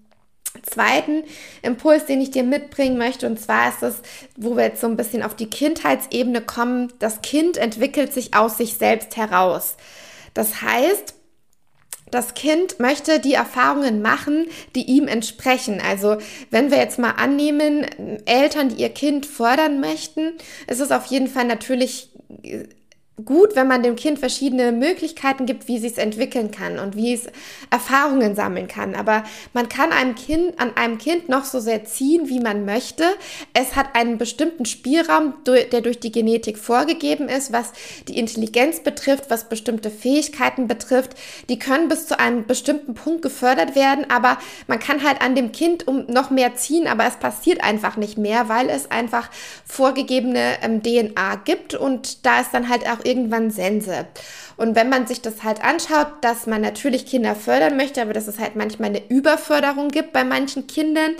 zweiten 0.61 1.23
Impuls, 1.61 2.05
den 2.05 2.21
ich 2.21 2.31
dir 2.31 2.43
mitbringen 2.43 2.97
möchte. 2.97 3.25
Und 3.27 3.39
zwar 3.39 3.69
ist 3.69 3.83
es, 3.83 4.01
wo 4.37 4.55
wir 4.55 4.63
jetzt 4.65 4.81
so 4.81 4.87
ein 4.87 4.97
bisschen 4.97 5.23
auf 5.23 5.35
die 5.35 5.49
Kindheitsebene 5.49 6.41
kommen. 6.41 6.93
Das 6.99 7.21
Kind 7.21 7.57
entwickelt 7.57 8.13
sich 8.13 8.33
aus 8.35 8.57
sich 8.57 8.75
selbst 8.75 9.17
heraus. 9.17 9.75
Das 10.33 10.61
heißt, 10.61 11.15
das 12.11 12.35
Kind 12.35 12.79
möchte 12.79 13.19
die 13.19 13.33
Erfahrungen 13.33 14.03
machen, 14.03 14.45
die 14.75 14.83
ihm 14.83 15.07
entsprechen. 15.07 15.81
Also 15.81 16.17
wenn 16.51 16.69
wir 16.69 16.77
jetzt 16.77 16.99
mal 16.99 17.11
annehmen, 17.11 17.85
Eltern, 18.25 18.69
die 18.69 18.81
ihr 18.81 18.89
Kind 18.89 19.25
fördern 19.25 19.79
möchten, 19.79 20.33
ist 20.67 20.79
es 20.79 20.91
auf 20.91 21.07
jeden 21.07 21.27
Fall 21.27 21.45
natürlich 21.45 22.11
gut, 23.23 23.55
wenn 23.55 23.67
man 23.67 23.83
dem 23.83 23.95
Kind 23.95 24.17
verschiedene 24.17 24.71
Möglichkeiten 24.71 25.45
gibt, 25.45 25.67
wie 25.67 25.77
sie 25.77 25.87
es 25.87 25.99
entwickeln 25.99 26.49
kann 26.49 26.79
und 26.79 26.95
wie 26.95 27.13
es 27.13 27.27
Erfahrungen 27.69 28.35
sammeln 28.35 28.67
kann. 28.67 28.95
Aber 28.95 29.23
man 29.53 29.69
kann 29.69 29.91
einem 29.91 30.15
Kind, 30.15 30.59
an 30.59 30.75
einem 30.75 30.97
Kind 30.97 31.29
noch 31.29 31.45
so 31.45 31.59
sehr 31.59 31.85
ziehen, 31.85 32.27
wie 32.27 32.39
man 32.39 32.65
möchte. 32.65 33.03
Es 33.53 33.75
hat 33.75 33.95
einen 33.95 34.17
bestimmten 34.17 34.65
Spielraum, 34.65 35.35
der 35.45 35.81
durch 35.81 35.99
die 35.99 36.11
Genetik 36.11 36.57
vorgegeben 36.57 37.29
ist, 37.29 37.53
was 37.53 37.71
die 38.07 38.17
Intelligenz 38.17 38.79
betrifft, 38.81 39.29
was 39.29 39.47
bestimmte 39.47 39.91
Fähigkeiten 39.91 40.67
betrifft. 40.67 41.11
Die 41.49 41.59
können 41.59 41.89
bis 41.89 42.07
zu 42.07 42.19
einem 42.19 42.47
bestimmten 42.47 42.95
Punkt 42.95 43.21
gefördert 43.21 43.75
werden, 43.75 44.09
aber 44.09 44.39
man 44.65 44.79
kann 44.79 45.03
halt 45.03 45.21
an 45.21 45.35
dem 45.35 45.51
Kind 45.51 45.87
um 45.87 46.07
noch 46.07 46.31
mehr 46.31 46.55
ziehen, 46.55 46.87
aber 46.87 47.05
es 47.05 47.17
passiert 47.17 47.63
einfach 47.63 47.95
nicht 47.95 48.17
mehr, 48.17 48.49
weil 48.49 48.71
es 48.71 48.89
einfach 48.89 49.29
vorgegebene 49.65 50.57
ähm, 50.63 50.81
DNA 50.81 51.35
gibt 51.45 51.75
und 51.75 52.25
da 52.25 52.41
ist 52.41 52.51
dann 52.53 52.69
halt 52.69 52.87
auch 52.89 53.02
irgendwann 53.05 53.51
Sense. 53.51 54.07
Und 54.57 54.75
wenn 54.75 54.89
man 54.89 55.07
sich 55.07 55.21
das 55.21 55.43
halt 55.43 55.63
anschaut, 55.63 56.07
dass 56.21 56.47
man 56.47 56.61
natürlich 56.61 57.05
Kinder 57.05 57.35
fördern 57.35 57.77
möchte, 57.77 58.01
aber 58.01 58.13
dass 58.13 58.27
es 58.27 58.39
halt 58.39 58.55
manchmal 58.55 58.89
eine 58.89 59.07
Überförderung 59.09 59.89
gibt 59.89 60.13
bei 60.13 60.23
manchen 60.23 60.67
Kindern, 60.67 61.15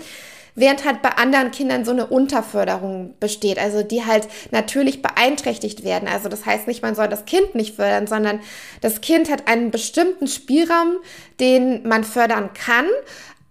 während 0.54 0.84
halt 0.84 1.02
bei 1.02 1.10
anderen 1.10 1.50
Kindern 1.50 1.84
so 1.84 1.90
eine 1.90 2.06
Unterförderung 2.06 3.14
besteht, 3.18 3.58
also 3.58 3.82
die 3.82 4.04
halt 4.04 4.28
natürlich 4.52 5.02
beeinträchtigt 5.02 5.84
werden. 5.84 6.08
Also 6.08 6.28
das 6.28 6.46
heißt 6.46 6.68
nicht, 6.68 6.82
man 6.82 6.94
soll 6.94 7.08
das 7.08 7.24
Kind 7.24 7.54
nicht 7.54 7.74
fördern, 7.74 8.06
sondern 8.06 8.40
das 8.80 9.00
Kind 9.00 9.30
hat 9.30 9.48
einen 9.48 9.70
bestimmten 9.70 10.28
Spielraum, 10.28 10.96
den 11.40 11.86
man 11.86 12.04
fördern 12.04 12.50
kann, 12.54 12.86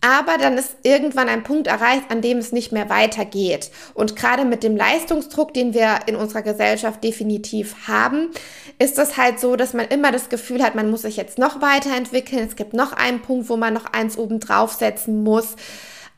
aber 0.03 0.37
dann 0.37 0.57
ist 0.57 0.75
irgendwann 0.83 1.29
ein 1.29 1.43
Punkt 1.43 1.67
erreicht, 1.67 2.11
an 2.11 2.21
dem 2.21 2.37
es 2.37 2.51
nicht 2.51 2.73
mehr 2.73 2.89
weitergeht. 2.89 3.71
Und 3.93 4.17
gerade 4.17 4.43
mit 4.43 4.61
dem 4.61 4.75
Leistungsdruck, 4.75 5.53
den 5.53 5.73
wir 5.73 6.01
in 6.07 6.17
unserer 6.17 6.41
Gesellschaft 6.41 7.01
definitiv 7.01 7.87
haben, 7.87 8.31
ist 8.79 8.99
es 8.99 9.15
halt 9.15 9.39
so, 9.39 9.55
dass 9.55 9.73
man 9.73 9.87
immer 9.87 10.11
das 10.11 10.27
Gefühl 10.27 10.61
hat, 10.61 10.75
man 10.75 10.91
muss 10.91 11.03
sich 11.03 11.15
jetzt 11.15 11.37
noch 11.37 11.61
weiterentwickeln. 11.61 12.45
Es 12.45 12.57
gibt 12.57 12.73
noch 12.73 12.91
einen 12.91 13.21
Punkt, 13.21 13.47
wo 13.47 13.55
man 13.55 13.73
noch 13.73 13.85
eins 13.85 14.17
oben 14.17 14.41
draufsetzen 14.41 15.23
muss. 15.23 15.55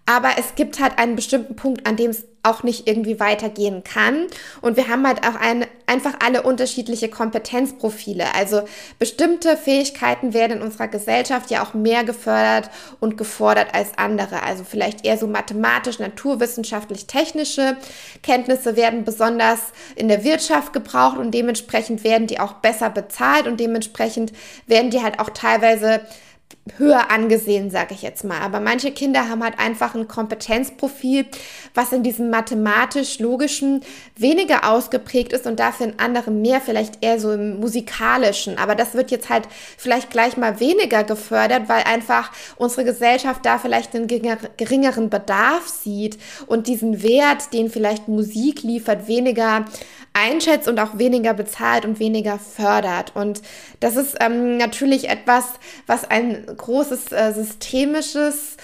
Aber 0.07 0.29
es 0.39 0.55
gibt 0.55 0.79
halt 0.79 0.97
einen 0.97 1.15
bestimmten 1.15 1.55
Punkt, 1.55 1.87
an 1.87 1.95
dem 1.95 2.09
es 2.09 2.25
auch 2.41 2.63
nicht 2.63 2.87
irgendwie 2.87 3.19
weitergehen 3.19 3.83
kann. 3.83 4.25
Und 4.61 4.77
wir 4.77 4.87
haben 4.87 5.05
halt 5.05 5.27
auch 5.27 5.35
ein, 5.39 5.65
einfach 5.87 6.15
alle 6.23 6.43
unterschiedliche 6.43 7.09
Kompetenzprofile. 7.09 8.33
Also 8.35 8.63
bestimmte 8.99 9.57
Fähigkeiten 9.57 10.33
werden 10.33 10.57
in 10.57 10.63
unserer 10.63 10.87
Gesellschaft 10.87 11.51
ja 11.51 11.63
auch 11.63 11.73
mehr 11.73 12.03
gefördert 12.03 12.69
und 12.99 13.17
gefordert 13.17 13.73
als 13.73 13.97
andere. 13.97 14.43
Also 14.43 14.63
vielleicht 14.63 15.05
eher 15.05 15.17
so 15.17 15.27
mathematisch, 15.27 15.99
naturwissenschaftlich, 15.99 17.07
technische 17.07 17.77
Kenntnisse 18.23 18.75
werden 18.75 19.03
besonders 19.03 19.59
in 19.95 20.07
der 20.07 20.23
Wirtschaft 20.23 20.73
gebraucht 20.73 21.17
und 21.17 21.31
dementsprechend 21.31 22.03
werden 22.03 22.27
die 22.27 22.39
auch 22.39 22.53
besser 22.53 22.89
bezahlt 22.89 23.47
und 23.47 23.59
dementsprechend 23.59 24.31
werden 24.67 24.89
die 24.89 25.01
halt 25.01 25.19
auch 25.19 25.29
teilweise 25.29 26.01
höher 26.77 27.11
angesehen, 27.11 27.69
sage 27.69 27.93
ich 27.93 28.01
jetzt 28.01 28.23
mal. 28.23 28.39
Aber 28.39 28.59
manche 28.59 28.91
Kinder 28.91 29.29
haben 29.29 29.43
halt 29.43 29.59
einfach 29.59 29.93
ein 29.93 30.07
Kompetenzprofil, 30.07 31.25
was 31.75 31.91
in 31.91 32.01
diesem 32.01 32.31
mathematisch-logischen 32.31 33.81
weniger 34.15 34.69
ausgeprägt 34.69 35.31
ist 35.31 35.45
und 35.45 35.59
dafür 35.59 35.87
in 35.87 35.99
anderen 35.99 36.41
mehr, 36.41 36.61
vielleicht 36.61 37.03
eher 37.03 37.19
so 37.19 37.31
im 37.33 37.59
musikalischen. 37.59 38.57
Aber 38.57 38.73
das 38.73 38.95
wird 38.95 39.11
jetzt 39.11 39.29
halt 39.29 39.47
vielleicht 39.77 40.09
gleich 40.09 40.37
mal 40.37 40.59
weniger 40.59 41.03
gefördert, 41.03 41.69
weil 41.69 41.83
einfach 41.83 42.31
unsere 42.57 42.83
Gesellschaft 42.83 43.45
da 43.45 43.59
vielleicht 43.59 43.95
einen 43.95 44.07
geringeren 44.07 45.09
Bedarf 45.11 45.67
sieht 45.67 46.17
und 46.47 46.67
diesen 46.67 47.03
Wert, 47.03 47.53
den 47.53 47.69
vielleicht 47.69 48.07
Musik 48.07 48.63
liefert, 48.63 49.07
weniger 49.07 49.65
einschätzt 50.15 50.67
und 50.67 50.79
auch 50.79 50.97
weniger 50.97 51.33
bezahlt 51.33 51.85
und 51.85 51.99
weniger 51.99 52.39
fördert. 52.39 53.15
Und 53.15 53.41
das 53.81 53.97
ist 53.97 54.15
ähm, 54.21 54.57
natürlich 54.57 55.09
etwas, 55.09 55.45
was 55.85 56.09
ein 56.09 56.45
großes 56.45 57.11
äh, 57.11 57.33
systemisches 57.33 58.57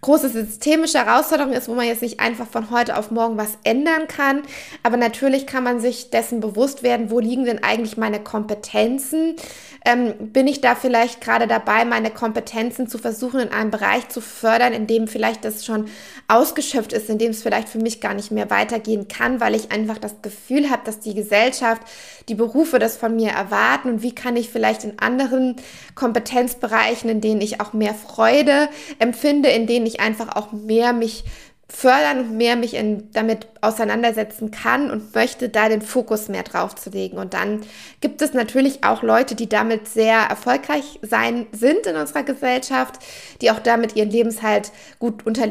große 0.00 0.28
systemische 0.28 1.04
Herausforderung 1.04 1.52
ist, 1.52 1.68
wo 1.68 1.74
man 1.74 1.86
jetzt 1.86 2.02
nicht 2.02 2.20
einfach 2.20 2.46
von 2.46 2.70
heute 2.70 2.96
auf 2.96 3.10
morgen 3.10 3.36
was 3.36 3.58
ändern 3.64 4.08
kann. 4.08 4.42
Aber 4.82 4.96
natürlich 4.96 5.46
kann 5.46 5.64
man 5.64 5.80
sich 5.80 6.10
dessen 6.10 6.40
bewusst 6.40 6.82
werden, 6.82 7.10
wo 7.10 7.20
liegen 7.20 7.44
denn 7.44 7.62
eigentlich 7.62 7.96
meine 7.96 8.20
Kompetenzen? 8.20 9.36
Ähm, 9.84 10.12
bin 10.18 10.46
ich 10.46 10.60
da 10.60 10.74
vielleicht 10.74 11.22
gerade 11.22 11.46
dabei, 11.46 11.86
meine 11.86 12.10
Kompetenzen 12.10 12.86
zu 12.86 12.98
versuchen, 12.98 13.40
in 13.40 13.48
einem 13.48 13.70
Bereich 13.70 14.08
zu 14.10 14.20
fördern, 14.20 14.74
in 14.74 14.86
dem 14.86 15.08
vielleicht 15.08 15.42
das 15.44 15.64
schon 15.64 15.86
ausgeschöpft 16.28 16.92
ist, 16.92 17.08
in 17.08 17.16
dem 17.16 17.30
es 17.30 17.42
vielleicht 17.42 17.68
für 17.68 17.78
mich 17.78 18.00
gar 18.00 18.12
nicht 18.12 18.30
mehr 18.30 18.50
weitergehen 18.50 19.08
kann, 19.08 19.40
weil 19.40 19.54
ich 19.54 19.72
einfach 19.72 19.96
das 19.96 20.20
Gefühl 20.20 20.68
habe, 20.68 20.82
dass 20.84 21.00
die 21.00 21.14
Gesellschaft, 21.14 21.80
die 22.28 22.34
Berufe 22.34 22.78
das 22.78 22.98
von 22.98 23.16
mir 23.16 23.30
erwarten 23.30 23.88
und 23.88 24.02
wie 24.02 24.14
kann 24.14 24.36
ich 24.36 24.50
vielleicht 24.50 24.84
in 24.84 24.98
anderen 24.98 25.56
Kompetenzbereichen, 25.94 27.08
in 27.08 27.22
denen 27.22 27.40
ich 27.40 27.60
auch 27.60 27.72
mehr 27.72 27.94
Freude 27.94 28.68
empfinde, 28.98 29.48
in 29.48 29.66
denen 29.66 29.86
ich 29.86 29.89
einfach 29.98 30.36
auch 30.36 30.52
mehr 30.52 30.92
mich 30.92 31.24
fördern 31.70 32.18
und 32.20 32.36
mehr 32.36 32.56
mich 32.56 32.74
in, 32.74 33.10
damit 33.12 33.46
auseinandersetzen 33.60 34.50
kann 34.50 34.90
und 34.90 35.14
möchte 35.14 35.48
da 35.48 35.68
den 35.68 35.82
Fokus 35.82 36.28
mehr 36.28 36.42
drauf 36.42 36.74
zu 36.74 36.90
legen. 36.90 37.16
Und 37.16 37.32
dann 37.32 37.60
gibt 38.00 38.22
es 38.22 38.34
natürlich 38.34 38.82
auch 38.82 39.02
Leute, 39.02 39.34
die 39.34 39.48
damit 39.48 39.88
sehr 39.88 40.18
erfolgreich 40.18 40.98
sein 41.02 41.46
sind 41.52 41.86
in 41.86 41.96
unserer 41.96 42.24
Gesellschaft, 42.24 42.98
die 43.40 43.50
auch 43.50 43.60
damit 43.60 43.94
ihren 43.96 44.10
Lebenshalt 44.10 44.72
gut 44.98 45.24
unter, 45.24 45.48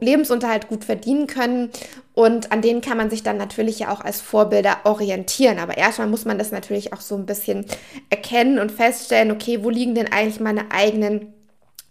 Lebensunterhalt 0.00 0.68
gut 0.68 0.84
verdienen 0.84 1.26
können. 1.26 1.70
Und 2.14 2.52
an 2.52 2.60
denen 2.60 2.82
kann 2.82 2.98
man 2.98 3.08
sich 3.08 3.22
dann 3.22 3.38
natürlich 3.38 3.78
ja 3.78 3.90
auch 3.90 4.02
als 4.02 4.20
Vorbilder 4.20 4.80
orientieren. 4.84 5.58
Aber 5.58 5.78
erstmal 5.78 6.06
muss 6.06 6.26
man 6.26 6.38
das 6.38 6.52
natürlich 6.52 6.92
auch 6.92 7.00
so 7.00 7.16
ein 7.16 7.26
bisschen 7.26 7.64
erkennen 8.10 8.58
und 8.58 8.70
feststellen, 8.70 9.30
okay, 9.30 9.64
wo 9.64 9.70
liegen 9.70 9.94
denn 9.94 10.12
eigentlich 10.12 10.40
meine 10.40 10.70
eigenen 10.70 11.32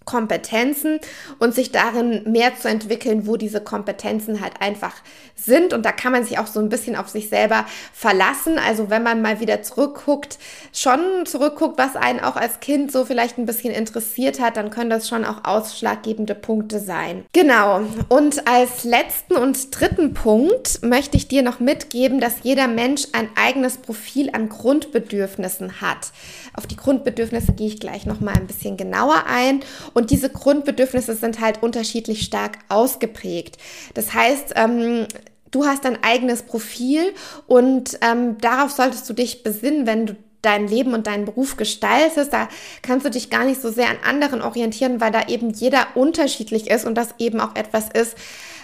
Kompetenzen 0.06 1.00
und 1.40 1.54
sich 1.54 1.72
darin 1.72 2.32
mehr 2.32 2.58
zu 2.58 2.68
entwickeln, 2.68 3.28
wo 3.28 3.38
diese 3.38 3.62
Kompetenzen 3.62 4.42
halt 4.42 4.60
einfach 4.60 4.96
sind. 5.44 5.74
Und 5.74 5.86
da 5.86 5.92
kann 5.92 6.12
man 6.12 6.24
sich 6.24 6.40
auch 6.40 6.48
so 6.48 6.60
ein 6.60 6.70
bisschen 6.70 6.96
auf 6.96 7.10
sich 7.10 7.30
selber 7.30 7.66
verlassen. 7.94 8.58
Also 8.58 8.90
wenn 8.90 9.04
man 9.04 9.22
mal 9.22 9.40
wieder 9.40 9.62
zurückguckt, 9.62 10.38
schon 10.74 11.26
zurückguckt, 11.26 11.78
was 11.78 11.96
einen 11.96 12.20
auch 12.20 12.36
als 12.36 12.60
Kind 12.60 12.92
so 12.92 13.06
vielleicht 13.06 13.38
ein 13.38 13.46
bisschen 13.46 13.74
interessiert 13.74 14.40
hat, 14.40 14.58
dann 14.58 14.70
können 14.70 14.90
das 14.90 15.08
schon 15.08 15.26
auch 15.26 15.44
ausschlaggebende 15.44 16.36
Punkte 16.36 16.80
sein. 16.80 17.26
Genau. 17.34 17.82
Und 18.10 18.48
als 18.48 18.84
letzten 18.84 19.36
und 19.36 19.80
dritten 19.80 20.14
Punkt 20.14 20.82
möchte 20.84 21.18
ich 21.18 21.28
dir 21.28 21.42
noch 21.42 21.60
mitgeben, 21.60 22.20
dass 22.20 22.44
jeder 22.44 22.68
Mensch 22.68 23.08
ein 23.14 23.30
eigenes 23.36 23.78
Profil 23.78 24.30
an 24.34 24.50
Grundbedürfnissen 24.50 25.82
hat. 25.82 26.12
Auf 26.54 26.68
die 26.68 26.76
Grundbedürfnisse 26.76 27.54
gehe 27.54 27.68
ich 27.68 27.80
gleich 27.80 28.06
noch 28.06 28.20
mal 28.20 28.34
ein 28.36 28.48
bisschen 28.48 28.78
genauer 28.78 29.24
ein. 29.28 29.62
Und 29.94 30.12
diese 30.12 30.30
Grundbedürfnisse 30.30 31.16
sind 31.16 31.40
halt 31.40 31.64
unterschiedlich 31.64 32.24
stark 32.24 32.60
ausgeprägt. 32.70 33.58
Das 33.94 34.14
heißt, 34.14 34.54
ähm, 34.56 35.08
du 35.52 35.66
hast 35.66 35.86
dein 35.86 36.04
eigenes 36.04 36.44
Profil 36.44 37.14
und 37.48 37.98
ähm, 38.02 38.38
darauf 38.40 38.72
solltest 38.72 39.10
du 39.10 39.14
dich 39.14 39.44
besinnen, 39.44 39.86
wenn 39.86 40.06
du 40.08 40.16
dein 40.42 40.68
Leben 40.68 40.94
und 40.94 41.08
deinen 41.08 41.26
Beruf 41.26 41.56
gestaltest. 41.58 42.34
Da 42.34 42.50
kannst 42.82 43.06
du 43.06 43.12
dich 43.12 43.30
gar 43.30 43.46
nicht 43.46 43.62
so 43.62 43.72
sehr 43.72 43.90
an 43.90 43.98
anderen 44.04 44.42
orientieren, 44.42 45.00
weil 45.00 45.12
da 45.12 45.28
eben 45.28 45.52
jeder 45.52 45.88
unterschiedlich 45.96 46.70
ist 46.70 46.86
und 46.86 46.96
das 46.96 47.10
eben 47.20 47.40
auch 47.40 47.56
etwas 47.56 47.90
ist, 47.90 48.16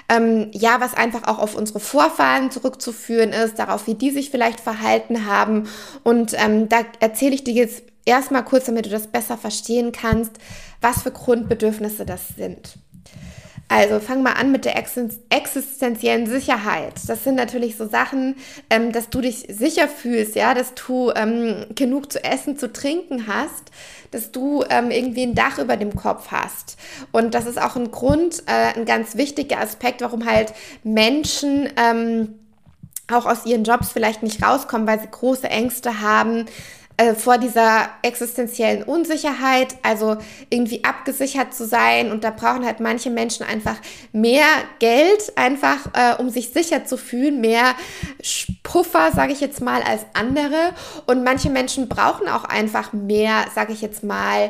ähm, 0.09 0.49
ja, 0.53 0.79
was 0.79 0.93
einfach 0.93 1.27
auch 1.27 1.39
auf 1.39 1.55
unsere 1.55 1.79
Vorfahren 1.79 2.49
zurückzuführen 2.49 3.31
ist, 3.33 3.59
darauf, 3.59 3.87
wie 3.87 3.95
die 3.95 4.11
sich 4.11 4.29
vielleicht 4.29 4.59
verhalten 4.59 5.25
haben. 5.25 5.67
Und 6.03 6.33
ähm, 6.33 6.69
da 6.69 6.77
erzähle 6.99 7.35
ich 7.35 7.43
dir 7.43 7.53
jetzt 7.53 7.83
erstmal 8.05 8.45
kurz, 8.45 8.65
damit 8.65 8.85
du 8.85 8.89
das 8.89 9.07
besser 9.07 9.37
verstehen 9.37 9.91
kannst, 9.91 10.31
was 10.79 11.03
für 11.03 11.11
Grundbedürfnisse 11.11 12.05
das 12.05 12.21
sind. 12.37 12.77
Also 13.69 13.99
fang 13.99 14.23
mal 14.23 14.33
an 14.33 14.51
mit 14.53 14.63
der 14.63 14.77
existenziellen 14.77 16.25
Sicherheit. 16.25 16.93
Das 17.07 17.25
sind 17.25 17.35
natürlich 17.35 17.75
so 17.75 17.85
Sachen, 17.85 18.35
ähm, 18.69 18.93
dass 18.93 19.09
du 19.09 19.19
dich 19.19 19.45
sicher 19.49 19.89
fühlst, 19.89 20.35
ja, 20.35 20.53
dass 20.53 20.73
du 20.73 21.11
ähm, 21.15 21.65
genug 21.75 22.11
zu 22.11 22.23
essen, 22.23 22.57
zu 22.57 22.71
trinken 22.71 23.27
hast, 23.27 23.71
dass 24.11 24.31
du 24.31 24.63
ähm, 24.69 24.89
irgendwie 24.89 25.23
ein 25.23 25.35
Dach 25.35 25.59
über 25.59 25.75
dem 25.75 25.95
Kopf 25.95 26.31
hast. 26.31 26.77
Und 27.11 27.33
das 27.33 27.45
ist 27.45 27.61
auch 27.61 27.75
ein 27.75 27.91
Grund, 27.91 28.43
äh, 28.45 28.77
ein 28.79 28.85
ganz 28.85 29.17
wichtiger 29.17 29.59
Aspekt, 29.59 29.99
warum 29.99 30.25
halt 30.25 30.53
Menschen 30.83 31.69
ähm, 31.75 32.35
auch 33.11 33.25
aus 33.25 33.45
ihren 33.45 33.65
Jobs 33.65 33.91
vielleicht 33.91 34.23
nicht 34.23 34.41
rauskommen, 34.41 34.87
weil 34.87 35.01
sie 35.01 35.07
große 35.09 35.49
Ängste 35.49 35.99
haben, 35.99 36.45
äh, 36.97 37.13
vor 37.13 37.37
dieser 37.37 37.89
existenziellen 38.01 38.81
Unsicherheit, 38.81 39.75
also 39.83 40.17
irgendwie 40.49 40.83
abgesichert 40.83 41.53
zu 41.53 41.67
sein. 41.67 42.11
Und 42.11 42.23
da 42.23 42.31
brauchen 42.31 42.65
halt 42.65 42.79
manche 42.79 43.11
Menschen 43.11 43.45
einfach 43.45 43.75
mehr 44.11 44.47
Geld, 44.79 45.31
einfach 45.35 45.77
äh, 45.93 46.19
um 46.19 46.29
sich 46.29 46.49
sicher 46.49 46.85
zu 46.85 46.97
fühlen, 46.97 47.39
mehr 47.39 47.75
Puffer, 48.63 49.11
sage 49.13 49.31
ich 49.31 49.41
jetzt 49.41 49.61
mal, 49.61 49.83
als 49.83 50.01
andere. 50.13 50.73
Und 51.05 51.23
manche 51.23 51.51
Menschen 51.51 51.87
brauchen 51.87 52.27
auch 52.27 52.45
einfach 52.45 52.93
mehr, 52.93 53.45
sage 53.53 53.73
ich 53.73 53.81
jetzt 53.81 54.03
mal, 54.03 54.49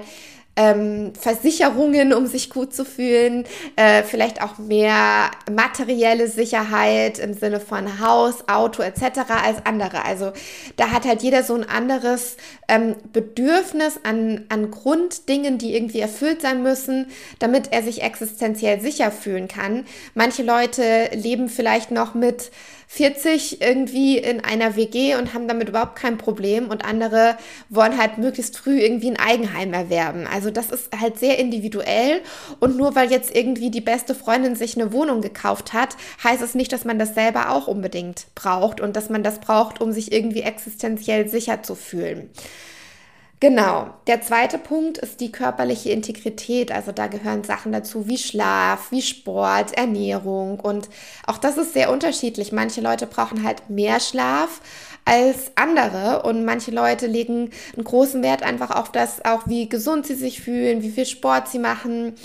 ähm, 0.58 1.14
Versicherungen, 1.18 2.14
um 2.14 2.26
sich 2.26 2.50
gut 2.50 2.74
zu 2.74 2.84
fühlen, 2.84 3.46
äh, 3.76 4.04
vielleicht 4.04 4.42
auch 4.42 4.58
mehr 4.58 5.32
materielle 5.50 6.28
Sicherheit 6.28 7.20
im 7.20 7.34
Sinne 7.34 7.60
von 7.60 8.00
Haus, 8.02 8.50
Auto 8.50 8.82
etc. 8.82 9.20
als 9.46 9.66
andere. 9.66 10.04
Also 10.04 10.34
da 10.76 10.92
hat 10.92 11.06
halt 11.06 11.22
jeder 11.22 11.44
so 11.44 11.54
ein 11.54 11.64
anderes 11.64 12.38
ähm, 12.68 12.96
Bedürfnis 13.14 14.00
an, 14.04 14.46
an 14.50 14.72
Grunddingen, 14.72 15.60
die 15.60 15.76
irgendwie 15.76 16.00
erfüllt 16.00 16.42
sein 16.42 16.64
müssen, 16.64 17.06
damit 17.40 17.72
er 17.72 17.84
sich 17.84 18.02
existenziell 18.02 18.82
sicher 18.82 19.12
fühlen 19.12 19.48
kann. 19.48 19.86
Manche 20.16 20.42
Leute 20.42 21.10
leben 21.14 21.50
vielleicht 21.50 21.92
noch 21.92 22.16
mit 22.16 22.52
40 22.90 23.62
irgendwie 23.62 24.18
in 24.18 24.40
einer 24.44 24.78
WG 24.78 25.16
und 25.16 25.34
haben 25.34 25.48
damit 25.48 25.68
überhaupt 25.70 25.98
kein 25.98 26.18
Problem 26.18 26.70
und 26.70 26.86
andere 26.86 27.38
wollen 27.70 27.98
halt 27.98 28.18
möglichst 28.18 28.58
früh 28.58 28.80
irgendwie 28.80 29.12
ein 29.12 29.20
Eigenheim 29.20 29.74
erwerben. 29.74 30.26
Also 30.26 30.52
das 30.52 30.72
ist 30.72 30.90
halt 30.98 31.20
sehr 31.20 31.38
individuell 31.38 32.22
und 32.62 32.78
nur 32.78 32.96
weil 32.96 33.12
jetzt 33.12 33.36
irgendwie 33.36 33.72
die 33.72 33.82
beste 33.82 34.16
Freundin 34.16 34.56
sich 34.56 34.78
eine 34.78 34.94
Wohnung 34.94 35.22
gekauft 35.22 35.74
hat, 35.74 35.98
heißt 36.24 36.42
es 36.42 36.56
nicht, 36.56 36.72
dass 36.72 36.86
man 36.86 36.98
das 36.98 37.14
selber 37.14 37.52
auch 37.52 37.68
unbedingt 37.68 38.28
braucht 38.36 38.80
und 38.80 38.96
dass 38.96 39.10
man 39.10 39.22
das 39.22 39.40
braucht, 39.40 39.82
um 39.82 39.92
sich 39.92 40.14
irgendwie 40.14 40.42
existenziell 40.42 41.28
sicher 41.28 41.64
zu 41.64 41.76
fühlen. 41.76 42.30
Genau. 43.40 43.94
Der 44.08 44.22
zweite 44.22 44.58
Punkt 44.58 44.98
ist 44.98 45.22
die 45.22 45.32
körperliche 45.32 45.92
Integrität. 45.92 46.72
Also 46.72 46.92
da 46.92 47.06
gehören 47.06 47.44
Sachen 47.44 47.72
dazu 47.72 48.08
wie 48.08 48.18
Schlaf, 48.18 48.90
wie 48.92 49.04
Sport, 49.04 49.78
Ernährung. 49.78 50.60
Und 50.60 50.90
auch 51.28 51.38
das 51.38 51.58
ist 51.58 51.74
sehr 51.74 51.92
unterschiedlich. 51.92 52.52
Manche 52.52 52.82
Leute 52.82 53.06
brauchen 53.06 53.44
halt 53.44 53.70
mehr 53.70 54.00
Schlaf 54.00 54.62
als 55.06 55.52
andere 55.56 56.24
und 56.24 56.46
manche 56.46 56.72
Leute 56.72 57.06
legen 57.06 57.52
einen 57.76 57.84
großen 57.84 58.24
Wert 58.24 58.42
einfach 58.42 58.72
auf 58.72 58.92
das, 58.92 59.24
auch 59.24 59.48
wie 59.48 59.70
gesund 59.70 60.08
sie 60.08 60.16
sich 60.16 60.42
fühlen, 60.42 60.82
wie 60.82 60.90
viel 60.92 61.06
Sport 61.06 61.48
sie 61.48 61.60
machen 61.60 62.16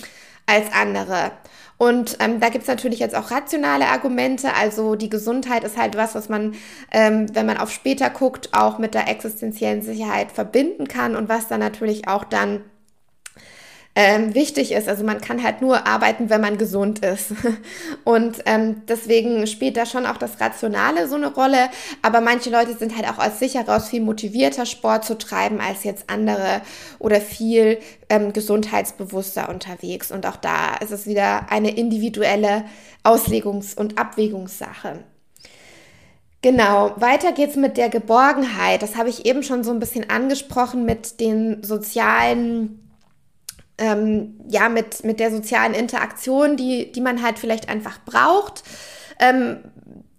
als 0.47 0.73
andere. 0.73 1.31
Und 1.79 2.19
ähm, 2.21 2.39
da 2.39 2.49
gibt 2.49 2.63
es 2.63 2.69
natürlich 2.69 3.01
jetzt 3.01 3.15
auch 3.15 3.31
rationale 3.31 3.89
Argumente. 3.89 4.55
Also 4.55 4.95
die 4.95 5.11
Gesundheit 5.11 5.65
ist 5.65 5.77
halt 5.77 5.97
was, 5.97 6.15
was 6.15 6.29
man, 6.29 6.55
ähm, 6.93 7.27
wenn 7.35 7.47
man 7.47 7.59
auf 7.59 7.73
später 7.73 8.11
guckt, 8.11 8.51
auch 8.53 8.79
mit 8.79 8.95
der 8.95 9.09
existenziellen 9.09 9.83
Sicherheit 9.83 10.31
verbinden 10.31 10.87
kann 10.87 11.17
und 11.17 11.29
was 11.29 11.49
dann 11.49 11.61
natürlich 11.61 12.07
auch 12.07 12.25
dann 12.25 12.63
ähm, 13.95 14.35
wichtig 14.35 14.73
ist. 14.73 14.89
Also 14.89 15.05
man 15.05 15.21
kann 15.21 15.43
halt 15.43 15.61
nur 15.61 15.87
arbeiten, 15.87 16.31
wenn 16.31 16.41
man 16.41 16.57
gesund 16.57 17.01
ist. 17.01 17.33
Und 18.05 18.39
ähm, 18.47 18.83
deswegen 18.89 19.47
spielt 19.47 19.77
da 19.77 19.85
schon 19.85 20.07
auch 20.07 20.17
das 20.17 20.41
Rationale 20.41 21.09
so 21.09 21.17
eine 21.17 21.33
Rolle. 21.33 21.69
Aber 22.01 22.23
manche 22.23 22.49
Leute 22.49 22.75
sind 22.75 22.97
halt 22.97 23.07
auch 23.09 23.19
aus 23.19 23.39
sich 23.39 23.55
heraus 23.55 23.91
viel 23.91 24.01
motivierter, 24.01 24.65
Sport 24.65 25.05
zu 25.05 25.19
treiben 25.19 25.61
als 25.61 25.85
jetzt 25.85 26.09
andere 26.09 26.63
oder 26.99 27.21
viel 27.21 27.79
ähm, 28.09 28.33
gesundheitsbewusster 28.33 29.51
unterwegs. 29.51 30.11
Und 30.11 30.25
auch 30.27 30.37
da 30.37 30.77
ist 30.77 30.91
es 30.93 31.07
wieder 31.07 31.51
eine 31.51 31.77
individuelle 31.77 32.65
Auslegungs- 33.05 33.77
und 33.77 33.99
Abwägungssache. 33.99 35.01
Genau, 36.41 36.93
weiter 36.97 37.33
geht's 37.33 37.57
mit 37.57 37.77
der 37.77 37.89
Geborgenheit. 37.89 38.83
Das 38.83 38.97
habe 38.97 39.11
ich 39.11 39.27
eben 39.27 39.43
schon 39.43 39.63
so 39.63 39.71
ein 39.71 39.79
bisschen 39.79 40.11
angesprochen 40.11 40.85
mit 40.85 41.21
den 41.21 41.63
sozialen 41.63 42.83
ähm, 43.83 44.39
ja, 44.49 44.69
mit, 44.69 45.03
mit 45.03 45.19
der 45.19 45.33
sozialen 45.33 45.75
Interaktion, 45.75 46.57
die, 46.57 46.93
die 46.93 47.01
man 47.01 47.21
halt 47.21 47.41
vielleicht 47.41 47.69
einfach 47.69 47.99
braucht. 48.05 48.63
Ähm, 49.19 49.59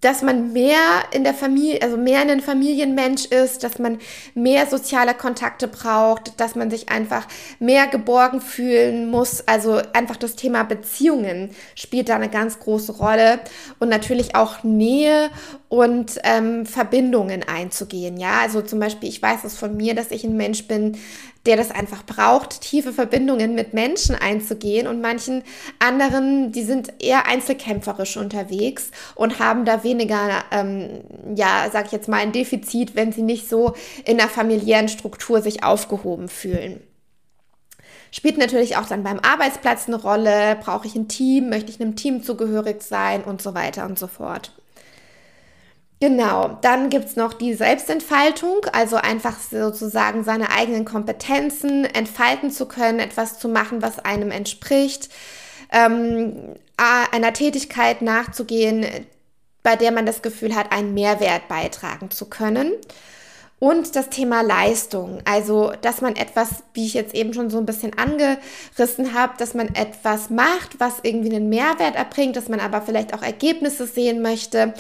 dass 0.01 0.21
man 0.21 0.51
mehr 0.51 0.77
in 1.11 1.23
der 1.23 1.33
Familie, 1.33 1.81
also 1.81 1.95
mehr 1.95 2.19
ein 2.19 2.41
Familienmensch 2.41 3.25
ist, 3.25 3.63
dass 3.63 3.79
man 3.79 3.99
mehr 4.35 4.65
soziale 4.67 5.13
Kontakte 5.13 5.69
braucht, 5.69 6.41
dass 6.41 6.55
man 6.55 6.69
sich 6.69 6.89
einfach 6.89 7.25
mehr 7.59 7.87
geborgen 7.87 8.41
fühlen 8.41 9.09
muss. 9.09 9.47
Also 9.47 9.81
einfach 9.93 10.17
das 10.17 10.35
Thema 10.35 10.63
Beziehungen 10.63 11.51
spielt 11.75 12.09
da 12.09 12.15
eine 12.15 12.29
ganz 12.29 12.59
große 12.59 12.91
Rolle 12.91 13.39
und 13.79 13.87
natürlich 13.87 14.35
auch 14.35 14.63
Nähe 14.63 15.29
und 15.73 16.19
ähm, 16.23 16.67
Verbindungen 16.67 17.41
einzugehen. 17.41 18.17
Ja, 18.17 18.41
also 18.41 18.61
zum 18.61 18.79
Beispiel, 18.79 19.09
ich 19.09 19.19
weiß 19.19 19.43
es 19.43 19.57
von 19.57 19.75
mir, 19.75 19.95
dass 19.95 20.11
ich 20.11 20.23
ein 20.23 20.37
Mensch 20.37 20.67
bin, 20.67 20.99
der 21.47 21.57
das 21.57 21.71
einfach 21.71 22.05
braucht, 22.05 22.61
tiefe 22.61 22.93
Verbindungen 22.93 23.55
mit 23.55 23.73
Menschen 23.73 24.13
einzugehen 24.13 24.85
und 24.85 25.01
manchen 25.01 25.41
anderen, 25.79 26.51
die 26.51 26.61
sind 26.61 27.01
eher 27.01 27.25
einzelkämpferisch 27.25 28.17
unterwegs 28.17 28.91
und 29.15 29.39
haben 29.39 29.65
da 29.65 29.83
weniger, 29.83 30.43
ähm, 30.51 31.05
ja, 31.33 31.67
sag 31.73 31.87
ich 31.87 31.91
jetzt 31.91 32.07
mal, 32.07 32.17
ein 32.17 32.33
Defizit, 32.33 32.95
wenn 32.95 33.11
sie 33.11 33.23
nicht 33.23 33.49
so 33.49 33.73
in 34.05 34.17
der 34.17 34.29
familiären 34.29 34.89
Struktur 34.89 35.41
sich 35.41 35.63
aufgehoben 35.63 36.29
fühlen. 36.29 36.83
Spielt 38.11 38.37
natürlich 38.37 38.77
auch 38.77 38.85
dann 38.85 39.01
beim 39.01 39.19
Arbeitsplatz 39.21 39.87
eine 39.87 39.99
Rolle. 39.99 40.55
Brauche 40.63 40.85
ich 40.85 40.93
ein 40.93 41.07
Team? 41.07 41.49
Möchte 41.49 41.71
ich 41.71 41.81
einem 41.81 41.95
Team 41.95 42.21
zugehörig 42.21 42.83
sein? 42.83 43.23
Und 43.23 43.41
so 43.41 43.55
weiter 43.55 43.87
und 43.87 43.97
so 43.97 44.05
fort. 44.05 44.51
Genau, 46.03 46.57
dann 46.59 46.89
gibt 46.89 47.05
es 47.05 47.15
noch 47.15 47.31
die 47.31 47.53
Selbstentfaltung, 47.53 48.65
also 48.73 48.97
einfach 48.97 49.39
sozusagen 49.39 50.25
seine 50.25 50.51
eigenen 50.51 50.83
Kompetenzen 50.83 51.85
entfalten 51.85 52.51
zu 52.51 52.65
können, 52.65 52.99
etwas 52.99 53.39
zu 53.39 53.47
machen, 53.47 53.81
was 53.81 53.99
einem 53.99 54.29
entspricht, 54.29 55.07
ähm, 55.71 56.55
einer 56.75 57.31
Tätigkeit 57.31 58.01
nachzugehen, 58.01 58.85
bei 59.63 59.77
der 59.77 59.93
man 59.93 60.05
das 60.05 60.21
Gefühl 60.21 60.55
hat, 60.55 60.73
einen 60.73 60.93
Mehrwert 60.93 61.47
beitragen 61.47 62.11
zu 62.11 62.25
können. 62.25 62.73
Und 63.59 63.95
das 63.95 64.09
Thema 64.09 64.41
Leistung, 64.41 65.19
also 65.23 65.71
dass 65.81 66.01
man 66.01 66.17
etwas, 66.17 66.49
wie 66.73 66.85
ich 66.85 66.93
jetzt 66.93 67.15
eben 67.15 67.33
schon 67.33 67.49
so 67.49 67.57
ein 67.59 67.65
bisschen 67.65 67.93
angerissen 67.97 69.13
habe, 69.13 69.33
dass 69.37 69.53
man 69.53 69.73
etwas 69.73 70.29
macht, 70.29 70.79
was 70.79 70.95
irgendwie 71.03 71.33
einen 71.33 71.47
Mehrwert 71.47 71.95
erbringt, 71.95 72.35
dass 72.35 72.49
man 72.49 72.59
aber 72.59 72.81
vielleicht 72.81 73.13
auch 73.13 73.21
Ergebnisse 73.21 73.87
sehen 73.87 74.21
möchte. 74.21 74.73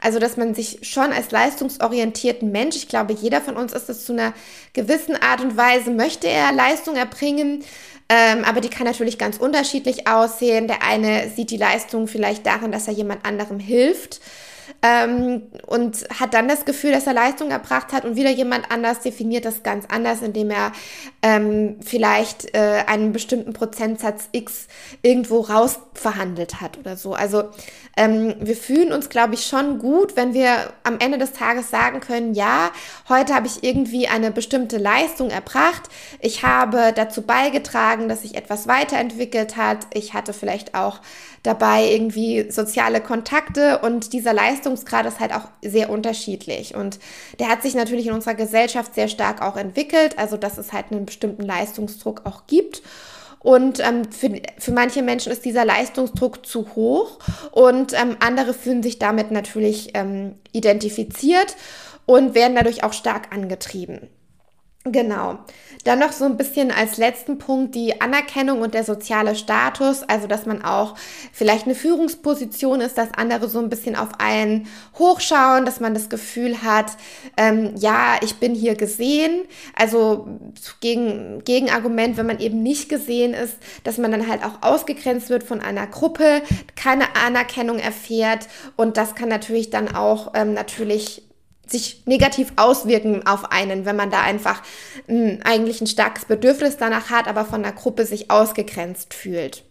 Also 0.00 0.20
dass 0.20 0.36
man 0.36 0.54
sich 0.54 0.78
schon 0.82 1.12
als 1.12 1.32
leistungsorientierten 1.32 2.52
Mensch, 2.52 2.76
ich 2.76 2.86
glaube, 2.86 3.12
jeder 3.12 3.40
von 3.40 3.56
uns 3.56 3.72
ist 3.72 3.90
es 3.90 4.04
zu 4.04 4.12
einer 4.12 4.32
gewissen 4.72 5.16
Art 5.20 5.40
und 5.40 5.56
Weise, 5.56 5.90
möchte 5.90 6.28
er 6.28 6.52
Leistung 6.52 6.94
erbringen. 6.94 7.64
Ähm, 8.08 8.44
aber 8.44 8.60
die 8.60 8.70
kann 8.70 8.86
natürlich 8.86 9.18
ganz 9.18 9.38
unterschiedlich 9.38 10.06
aussehen. 10.06 10.68
Der 10.68 10.82
eine 10.82 11.28
sieht 11.30 11.50
die 11.50 11.56
Leistung 11.56 12.06
vielleicht 12.06 12.46
darin, 12.46 12.70
dass 12.70 12.86
er 12.86 12.94
jemand 12.94 13.26
anderem 13.26 13.58
hilft 13.58 14.20
ähm, 14.82 15.42
und 15.66 16.06
hat 16.20 16.34
dann 16.34 16.46
das 16.46 16.64
Gefühl, 16.64 16.92
dass 16.92 17.06
er 17.06 17.12
Leistung 17.12 17.50
erbracht 17.50 17.92
hat 17.92 18.04
und 18.04 18.14
wieder 18.14 18.30
jemand 18.30 18.70
anders 18.70 19.00
definiert 19.00 19.44
das 19.44 19.62
ganz 19.64 19.86
anders, 19.88 20.22
indem 20.22 20.50
er 20.50 20.72
ähm, 21.22 21.76
vielleicht 21.84 22.54
äh, 22.54 22.84
einen 22.86 23.12
bestimmten 23.12 23.52
Prozentsatz 23.52 24.28
X 24.30 24.68
irgendwo 25.02 25.40
raus 25.40 25.80
verhandelt 25.94 26.60
hat 26.60 26.78
oder 26.78 26.96
so. 26.96 27.14
Also 27.14 27.44
ähm, 27.96 28.36
wir 28.38 28.56
fühlen 28.56 28.92
uns, 28.92 29.08
glaube 29.08 29.34
ich, 29.34 29.46
schon 29.46 29.80
gut, 29.80 30.14
wenn 30.14 30.32
wir 30.32 30.72
am 30.84 31.00
Ende 31.00 31.18
des 31.18 31.32
Tages 31.32 31.70
sagen 31.70 31.98
können, 31.98 32.34
ja, 32.34 32.70
heute 33.08 33.34
habe 33.34 33.48
ich 33.48 33.64
irgendwie 33.64 34.06
eine 34.06 34.30
bestimmte 34.30 34.78
Leistung 34.78 35.30
erbracht. 35.30 35.82
Ich 36.20 36.44
habe 36.44 36.92
dazu 36.94 37.22
beigetragen, 37.22 38.08
dass 38.08 38.22
sich 38.22 38.36
etwas 38.36 38.68
weiterentwickelt 38.68 39.56
hat. 39.56 39.88
Ich 39.92 40.14
hatte 40.14 40.32
vielleicht 40.32 40.76
auch 40.76 41.00
dabei 41.42 41.90
irgendwie 41.90 42.50
soziale 42.50 43.00
Kontakte 43.00 43.78
und 43.78 44.12
dieser 44.12 44.32
Leistungsgrad 44.68 45.06
ist 45.06 45.20
halt 45.20 45.32
auch 45.32 45.48
sehr 45.62 45.90
unterschiedlich 45.90 46.74
und 46.74 46.98
der 47.38 47.48
hat 47.48 47.62
sich 47.62 47.74
natürlich 47.74 48.06
in 48.06 48.12
unserer 48.12 48.34
Gesellschaft 48.34 48.94
sehr 48.94 49.08
stark 49.08 49.42
auch 49.42 49.56
entwickelt, 49.56 50.18
also 50.18 50.36
dass 50.36 50.58
es 50.58 50.72
halt 50.72 50.86
einen 50.90 51.06
bestimmten 51.06 51.42
Leistungsdruck 51.42 52.22
auch 52.24 52.46
gibt. 52.46 52.82
Und 53.40 53.80
ähm, 53.80 54.10
für, 54.10 54.42
für 54.58 54.72
manche 54.72 55.00
Menschen 55.00 55.30
ist 55.30 55.44
dieser 55.44 55.64
Leistungsdruck 55.64 56.44
zu 56.44 56.74
hoch 56.74 57.18
und 57.52 57.92
ähm, 57.94 58.16
andere 58.20 58.52
fühlen 58.52 58.82
sich 58.82 58.98
damit 58.98 59.30
natürlich 59.30 59.90
ähm, 59.94 60.34
identifiziert 60.52 61.56
und 62.04 62.34
werden 62.34 62.56
dadurch 62.56 62.82
auch 62.82 62.92
stark 62.92 63.32
angetrieben. 63.32 64.08
Genau. 64.92 65.38
Dann 65.84 66.00
noch 66.00 66.12
so 66.12 66.24
ein 66.24 66.36
bisschen 66.36 66.70
als 66.70 66.96
letzten 66.96 67.38
Punkt 67.38 67.74
die 67.74 68.00
Anerkennung 68.00 68.60
und 68.60 68.74
der 68.74 68.84
soziale 68.84 69.34
Status, 69.34 70.02
also 70.02 70.26
dass 70.26 70.44
man 70.44 70.62
auch 70.62 70.94
vielleicht 71.32 71.64
eine 71.64 71.74
Führungsposition 71.74 72.80
ist, 72.80 72.98
dass 72.98 73.14
andere 73.14 73.48
so 73.48 73.58
ein 73.58 73.68
bisschen 73.68 73.96
auf 73.96 74.08
einen 74.18 74.66
hochschauen, 74.98 75.64
dass 75.64 75.80
man 75.80 75.94
das 75.94 76.08
Gefühl 76.08 76.62
hat, 76.62 76.92
ähm, 77.36 77.74
ja, 77.76 78.16
ich 78.22 78.36
bin 78.36 78.54
hier 78.54 78.74
gesehen. 78.74 79.44
Also 79.74 80.28
gegen 80.80 81.42
Gegenargument, 81.44 82.16
wenn 82.16 82.26
man 82.26 82.40
eben 82.40 82.62
nicht 82.62 82.88
gesehen 82.88 83.32
ist, 83.32 83.56
dass 83.84 83.98
man 83.98 84.10
dann 84.10 84.28
halt 84.28 84.44
auch 84.44 84.62
ausgegrenzt 84.62 85.30
wird 85.30 85.44
von 85.44 85.60
einer 85.60 85.86
Gruppe, 85.86 86.42
keine 86.76 87.16
Anerkennung 87.24 87.78
erfährt 87.78 88.48
und 88.76 88.96
das 88.96 89.14
kann 89.14 89.28
natürlich 89.28 89.70
dann 89.70 89.94
auch 89.94 90.32
ähm, 90.34 90.54
natürlich 90.54 91.27
sich 91.70 92.02
negativ 92.06 92.52
auswirken 92.56 93.26
auf 93.26 93.52
einen, 93.52 93.84
wenn 93.84 93.96
man 93.96 94.10
da 94.10 94.22
einfach 94.22 94.62
mh, 95.06 95.30
hm, 95.30 95.40
eigentlich 95.44 95.80
ein 95.80 95.86
starkes 95.86 96.24
Bedürfnis 96.24 96.76
danach 96.76 97.10
hat, 97.10 97.28
aber 97.28 97.44
von 97.44 97.62
der 97.62 97.72
Gruppe 97.72 98.06
sich 98.06 98.30
ausgegrenzt 98.30 99.14
fühlt. 99.14 99.64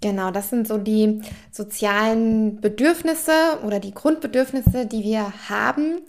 Genau, 0.00 0.30
das 0.30 0.50
sind 0.50 0.68
so 0.68 0.78
die 0.78 1.22
sozialen 1.50 2.60
Bedürfnisse 2.60 3.32
oder 3.64 3.80
die 3.80 3.94
Grundbedürfnisse, 3.94 4.86
die 4.86 5.02
wir 5.02 5.32
haben. 5.48 6.00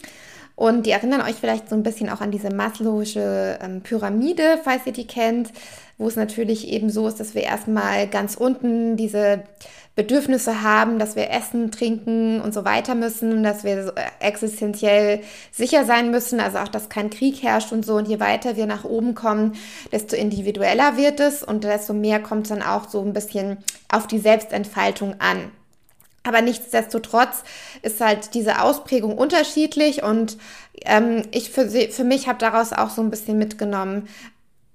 Und 0.56 0.86
die 0.86 0.92
erinnern 0.92 1.22
euch 1.22 1.38
vielleicht 1.38 1.70
so 1.70 1.76
ein 1.76 1.84
bisschen 1.84 2.10
auch 2.10 2.20
an 2.20 2.32
diese 2.32 2.50
Maslow'sche 2.50 3.60
ähm, 3.62 3.82
Pyramide, 3.82 4.60
falls 4.62 4.86
ihr 4.86 4.92
die 4.92 5.08
kennt, 5.08 5.54
wo 5.98 6.08
es 6.08 6.18
natürlich 6.18 6.68
eben 6.68 6.90
so 6.90 7.08
ist, 7.08 7.20
dass 7.20 7.34
wir 7.34 7.44
erstmal 7.44 8.08
ganz 8.08 8.36
unten 8.36 8.98
diese 8.98 9.44
Bedürfnisse 10.00 10.62
haben, 10.62 10.98
dass 10.98 11.18
wir 11.18 11.30
essen, 11.30 11.72
trinken 11.72 12.40
und 12.40 12.54
so 12.54 12.64
weiter 12.64 12.96
müssen, 12.96 13.44
dass 13.44 13.66
wir 13.66 13.92
äh, 13.98 14.26
existenziell 14.26 15.20
sicher 15.52 15.84
sein 15.84 16.10
müssen, 16.10 16.40
also 16.40 16.60
auch, 16.60 16.70
dass 16.70 16.88
kein 16.88 17.10
Krieg 17.10 17.44
herrscht 17.44 17.74
und 17.74 17.86
so. 17.86 17.96
Und 17.96 18.08
je 18.08 18.22
weiter 18.22 18.56
wir 18.56 18.66
nach 18.66 18.86
oben 18.86 19.14
kommen, 19.14 19.58
desto 19.92 20.16
individueller 20.16 20.96
wird 20.96 21.20
es 21.20 21.44
und 21.44 21.66
desto 21.66 21.94
mehr 21.94 22.22
kommt 22.22 22.44
es 22.44 22.50
dann 22.50 22.64
auch 22.64 22.88
so 22.88 23.02
ein 23.02 23.12
bisschen 23.12 23.58
auf 23.92 24.08
die 24.08 24.20
Selbstentfaltung 24.20 25.16
an. 25.20 25.52
Aber 26.24 26.42
nichtsdestotrotz 26.42 27.44
ist 27.82 28.00
halt 28.00 28.34
diese 28.36 28.62
Ausprägung 28.62 29.18
unterschiedlich 29.18 30.02
und 30.02 30.38
ähm, 30.86 31.24
ich 31.32 31.50
für, 31.50 31.70
für 31.70 32.04
mich 32.06 32.30
habe 32.30 32.40
daraus 32.40 32.72
auch 32.72 32.90
so 32.90 33.02
ein 33.02 33.10
bisschen 33.10 33.38
mitgenommen, 33.38 34.08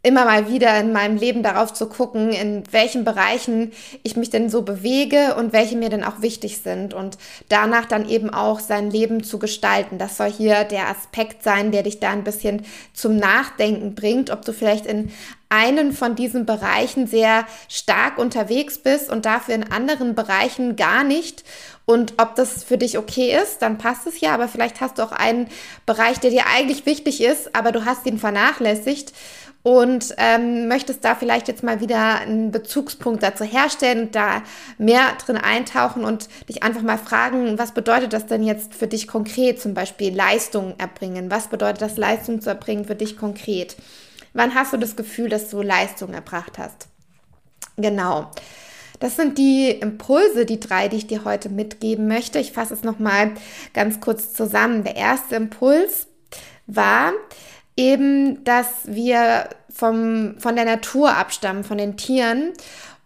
immer 0.04 0.26
mal 0.26 0.48
wieder 0.48 0.78
in 0.78 0.92
meinem 0.92 1.16
Leben 1.16 1.42
darauf 1.42 1.72
zu 1.72 1.88
gucken, 1.88 2.30
in 2.30 2.62
welchen 2.70 3.04
Bereichen 3.04 3.72
ich 4.02 4.16
mich 4.16 4.28
denn 4.28 4.50
so 4.50 4.60
bewege 4.62 5.34
und 5.36 5.54
welche 5.54 5.76
mir 5.76 5.88
denn 5.88 6.04
auch 6.04 6.20
wichtig 6.20 6.58
sind 6.58 6.92
und 6.92 7.16
danach 7.48 7.86
dann 7.86 8.06
eben 8.08 8.28
auch 8.28 8.60
sein 8.60 8.90
Leben 8.90 9.24
zu 9.24 9.38
gestalten. 9.38 9.96
Das 9.96 10.18
soll 10.18 10.30
hier 10.30 10.64
der 10.64 10.90
Aspekt 10.90 11.42
sein, 11.42 11.72
der 11.72 11.82
dich 11.82 12.00
da 12.00 12.10
ein 12.10 12.22
bisschen 12.22 12.66
zum 12.92 13.16
Nachdenken 13.16 13.94
bringt, 13.94 14.28
ob 14.28 14.44
du 14.44 14.52
vielleicht 14.52 14.84
in 14.84 15.10
einen 15.48 15.92
von 15.92 16.16
diesen 16.16 16.44
Bereichen 16.46 17.06
sehr 17.06 17.46
stark 17.68 18.18
unterwegs 18.18 18.78
bist 18.78 19.08
und 19.10 19.24
dafür 19.24 19.54
in 19.54 19.70
anderen 19.70 20.14
Bereichen 20.14 20.76
gar 20.76 21.04
nicht. 21.04 21.44
Und 21.86 22.14
ob 22.16 22.34
das 22.34 22.64
für 22.64 22.78
dich 22.78 22.98
okay 22.98 23.38
ist, 23.40 23.58
dann 23.58 23.78
passt 23.78 24.06
es 24.06 24.20
ja, 24.20 24.32
aber 24.32 24.48
vielleicht 24.48 24.80
hast 24.80 24.98
du 24.98 25.02
auch 25.02 25.12
einen 25.12 25.48
Bereich, 25.86 26.18
der 26.18 26.30
dir 26.30 26.44
eigentlich 26.54 26.86
wichtig 26.86 27.22
ist, 27.22 27.54
aber 27.54 27.72
du 27.72 27.84
hast 27.84 28.06
ihn 28.06 28.18
vernachlässigt 28.18 29.12
und 29.64 30.14
ähm, 30.18 30.68
möchtest 30.68 31.06
da 31.06 31.14
vielleicht 31.14 31.48
jetzt 31.48 31.62
mal 31.62 31.80
wieder 31.80 32.20
einen 32.20 32.50
Bezugspunkt 32.50 33.22
dazu 33.22 33.44
herstellen 33.44 34.10
da 34.12 34.42
mehr 34.76 35.14
drin 35.24 35.38
eintauchen 35.38 36.04
und 36.04 36.28
dich 36.50 36.62
einfach 36.62 36.82
mal 36.82 36.98
fragen, 36.98 37.58
was 37.58 37.72
bedeutet 37.72 38.12
das 38.12 38.26
denn 38.26 38.42
jetzt 38.42 38.74
für 38.74 38.86
dich 38.86 39.08
konkret, 39.08 39.60
zum 39.60 39.72
Beispiel 39.72 40.14
Leistung 40.14 40.74
erbringen? 40.76 41.30
Was 41.30 41.48
bedeutet 41.48 41.80
das, 41.80 41.96
Leistung 41.96 42.42
zu 42.42 42.50
erbringen 42.50 42.84
für 42.84 42.94
dich 42.94 43.16
konkret? 43.16 43.76
Wann 44.34 44.54
hast 44.54 44.74
du 44.74 44.76
das 44.76 44.96
Gefühl, 44.96 45.30
dass 45.30 45.48
du 45.48 45.62
Leistung 45.62 46.12
erbracht 46.12 46.58
hast? 46.58 46.88
Genau. 47.78 48.30
Das 49.00 49.16
sind 49.16 49.38
die 49.38 49.70
Impulse, 49.70 50.44
die 50.44 50.60
drei, 50.60 50.88
die 50.88 50.98
ich 50.98 51.06
dir 51.06 51.24
heute 51.24 51.48
mitgeben 51.48 52.06
möchte. 52.06 52.38
Ich 52.38 52.52
fasse 52.52 52.74
es 52.74 52.82
nochmal 52.82 53.32
ganz 53.72 54.00
kurz 54.00 54.34
zusammen. 54.34 54.84
Der 54.84 54.96
erste 54.96 55.36
Impuls 55.36 56.06
war, 56.66 57.12
eben, 57.76 58.44
dass 58.44 58.66
wir 58.84 59.48
vom, 59.72 60.36
von 60.38 60.56
der 60.56 60.64
Natur 60.64 61.16
abstammen, 61.16 61.64
von 61.64 61.78
den 61.78 61.96
Tieren 61.96 62.52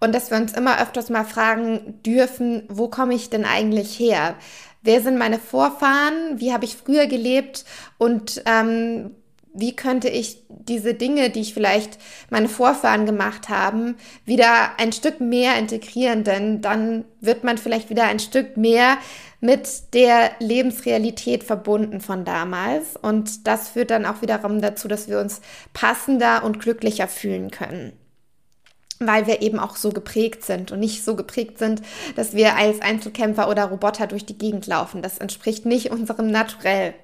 und 0.00 0.14
dass 0.14 0.30
wir 0.30 0.38
uns 0.38 0.52
immer 0.52 0.80
öfters 0.80 1.10
mal 1.10 1.24
fragen 1.24 2.00
dürfen, 2.04 2.64
wo 2.68 2.88
komme 2.88 3.14
ich 3.14 3.30
denn 3.30 3.44
eigentlich 3.44 3.98
her? 3.98 4.34
Wer 4.82 5.00
sind 5.02 5.18
meine 5.18 5.38
Vorfahren? 5.38 6.38
Wie 6.38 6.52
habe 6.52 6.64
ich 6.64 6.76
früher 6.76 7.06
gelebt? 7.06 7.64
Und 7.98 8.42
ähm, 8.46 9.10
wie 9.60 9.74
könnte 9.74 10.08
ich 10.08 10.44
diese 10.48 10.94
Dinge, 10.94 11.30
die 11.30 11.40
ich 11.40 11.54
vielleicht 11.54 11.98
meine 12.30 12.48
Vorfahren 12.48 13.06
gemacht 13.06 13.48
haben, 13.48 13.96
wieder 14.24 14.78
ein 14.78 14.92
Stück 14.92 15.20
mehr 15.20 15.58
integrieren? 15.58 16.22
Denn 16.24 16.60
dann 16.60 17.04
wird 17.20 17.42
man 17.44 17.58
vielleicht 17.58 17.90
wieder 17.90 18.04
ein 18.04 18.20
Stück 18.20 18.56
mehr 18.56 18.98
mit 19.40 19.94
der 19.94 20.32
Lebensrealität 20.38 21.44
verbunden 21.44 22.00
von 22.00 22.24
damals. 22.24 22.96
Und 22.96 23.46
das 23.46 23.70
führt 23.70 23.90
dann 23.90 24.06
auch 24.06 24.22
wiederum 24.22 24.60
dazu, 24.60 24.88
dass 24.88 25.08
wir 25.08 25.20
uns 25.20 25.40
passender 25.72 26.44
und 26.44 26.60
glücklicher 26.60 27.08
fühlen 27.08 27.50
können. 27.50 27.92
weil 29.00 29.28
wir 29.28 29.42
eben 29.42 29.60
auch 29.60 29.76
so 29.76 29.90
geprägt 29.90 30.44
sind 30.44 30.72
und 30.72 30.80
nicht 30.80 31.04
so 31.04 31.14
geprägt 31.14 31.58
sind, 31.58 31.82
dass 32.16 32.34
wir 32.34 32.56
als 32.56 32.80
Einzelkämpfer 32.82 33.48
oder 33.48 33.66
Roboter 33.66 34.08
durch 34.08 34.26
die 34.26 34.36
Gegend 34.38 34.66
laufen. 34.66 35.02
Das 35.02 35.18
entspricht 35.18 35.66
nicht 35.66 35.90
unserem 35.92 36.30
Naturell. 36.30 36.94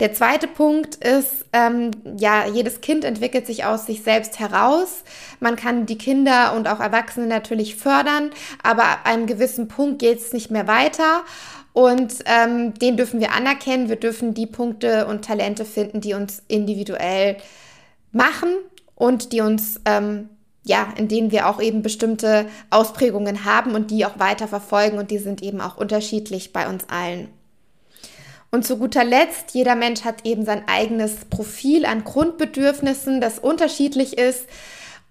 Der 0.00 0.14
zweite 0.14 0.48
Punkt 0.48 0.96
ist, 0.96 1.44
ähm, 1.52 1.90
ja, 2.16 2.46
jedes 2.46 2.80
Kind 2.80 3.04
entwickelt 3.04 3.46
sich 3.46 3.66
aus 3.66 3.84
sich 3.84 4.02
selbst 4.02 4.40
heraus. 4.40 5.04
Man 5.40 5.56
kann 5.56 5.84
die 5.84 5.98
Kinder 5.98 6.54
und 6.56 6.68
auch 6.68 6.80
Erwachsene 6.80 7.26
natürlich 7.26 7.76
fördern, 7.76 8.30
aber 8.62 8.84
ab 8.84 9.00
einem 9.04 9.26
gewissen 9.26 9.68
Punkt 9.68 9.98
geht 9.98 10.18
es 10.18 10.32
nicht 10.32 10.50
mehr 10.50 10.66
weiter. 10.66 11.22
Und 11.74 12.14
ähm, 12.24 12.74
den 12.74 12.96
dürfen 12.96 13.20
wir 13.20 13.32
anerkennen. 13.32 13.90
Wir 13.90 13.96
dürfen 13.96 14.32
die 14.32 14.46
Punkte 14.46 15.06
und 15.06 15.24
Talente 15.24 15.66
finden, 15.66 16.00
die 16.00 16.14
uns 16.14 16.42
individuell 16.48 17.36
machen 18.10 18.48
und 18.94 19.32
die 19.32 19.42
uns 19.42 19.80
ähm, 19.84 20.30
ja, 20.64 20.92
in 20.96 21.08
denen 21.08 21.30
wir 21.30 21.48
auch 21.48 21.60
eben 21.60 21.82
bestimmte 21.82 22.46
Ausprägungen 22.70 23.44
haben 23.44 23.74
und 23.74 23.90
die 23.90 24.04
auch 24.04 24.18
weiter 24.18 24.48
verfolgen 24.48 24.98
und 24.98 25.10
die 25.10 25.18
sind 25.18 25.42
eben 25.42 25.60
auch 25.60 25.76
unterschiedlich 25.76 26.52
bei 26.52 26.68
uns 26.68 26.84
allen. 26.88 27.28
Und 28.50 28.66
zu 28.66 28.78
guter 28.78 29.04
Letzt, 29.04 29.54
jeder 29.54 29.76
Mensch 29.76 30.04
hat 30.04 30.26
eben 30.26 30.44
sein 30.44 30.66
eigenes 30.66 31.24
Profil 31.26 31.86
an 31.86 32.02
Grundbedürfnissen, 32.02 33.20
das 33.20 33.38
unterschiedlich 33.38 34.18
ist. 34.18 34.46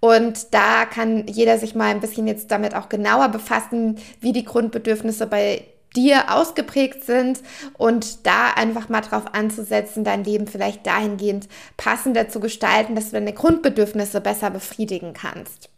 Und 0.02 0.54
da 0.54 0.86
kann 0.86 1.28
jeder 1.28 1.58
sich 1.58 1.76
mal 1.76 1.90
ein 1.92 2.02
bisschen 2.02 2.28
jetzt 2.28 2.52
damit 2.52 2.76
auch 2.76 2.90
genauer 2.90 3.30
befassen, 3.30 3.98
wie 4.20 4.34
die 4.34 4.46
Grundbedürfnisse 4.46 5.28
bei 5.28 5.66
dir 5.96 6.36
ausgeprägt 6.36 7.04
sind 7.04 7.42
und 7.78 8.26
da 8.26 8.52
einfach 8.52 8.90
mal 8.90 9.02
drauf 9.02 9.34
anzusetzen, 9.34 10.04
dein 10.04 10.24
Leben 10.24 10.48
vielleicht 10.48 10.86
dahingehend 10.86 11.48
passender 11.78 12.30
zu 12.30 12.40
gestalten, 12.40 12.96
dass 12.96 13.06
du 13.06 13.14
deine 13.14 13.34
Grundbedürfnisse 13.34 14.22
besser 14.22 14.52
befriedigen 14.52 15.14
kannst. 15.14 15.69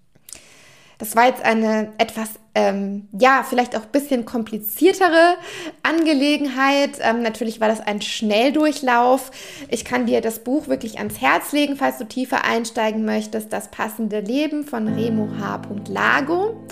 Das 1.02 1.16
war 1.16 1.26
jetzt 1.26 1.44
eine 1.44 1.92
etwas, 1.98 2.30
ähm, 2.54 3.08
ja, 3.18 3.44
vielleicht 3.44 3.76
auch 3.76 3.82
ein 3.82 3.92
bisschen 3.92 4.24
kompliziertere 4.24 5.36
Angelegenheit. 5.82 7.00
Ähm, 7.02 7.24
natürlich 7.24 7.60
war 7.60 7.68
das 7.68 7.82
ein 7.82 8.04
Schnelldurchlauf. 8.04 9.32
Ich 9.70 9.84
kann 9.84 10.06
dir 10.06 10.22
das 10.22 10.44
Buch 10.44 10.68
wirklich 10.68 11.00
ans 11.00 11.20
Herz 11.20 11.54
legen, 11.54 11.76
falls 11.76 11.98
du 11.98 12.06
tiefer 12.06 12.46
einsteigen 12.46 13.04
möchtest. 13.04 13.52
Das 13.52 13.72
passende 13.72 14.20
Leben 14.20 14.64
von 14.64 14.88
Remo 14.88 15.28
H. 15.40 15.64
Lago. 15.88 16.68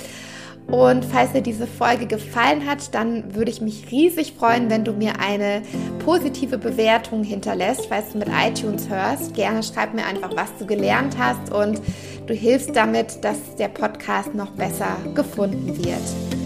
Und 0.72 1.04
falls 1.04 1.32
dir 1.32 1.42
diese 1.42 1.66
Folge 1.66 2.06
gefallen 2.06 2.68
hat, 2.68 2.94
dann 2.94 3.34
würde 3.34 3.50
ich 3.50 3.60
mich 3.60 3.92
riesig 3.92 4.34
freuen, 4.34 4.70
wenn 4.70 4.84
du 4.84 4.94
mir 4.94 5.20
eine 5.20 5.64
positive 6.06 6.58
Bewertung 6.58 7.24
hinterlässt, 7.24 7.88
falls 7.88 8.12
du 8.12 8.20
mit 8.20 8.30
iTunes 8.30 8.88
hörst. 8.88 9.34
Gerne 9.34 9.64
schreib 9.64 9.94
mir 9.94 10.06
einfach, 10.06 10.36
was 10.36 10.56
du 10.60 10.68
gelernt 10.68 11.18
hast 11.18 11.52
und 11.52 11.82
du 12.28 12.34
hilfst 12.34 12.76
damit, 12.76 13.24
dass 13.24 13.56
der 13.56 13.70
Podcast 13.70 14.36
noch 14.36 14.52
besser 14.52 14.96
gefunden 15.16 15.76
wird. 15.84 16.39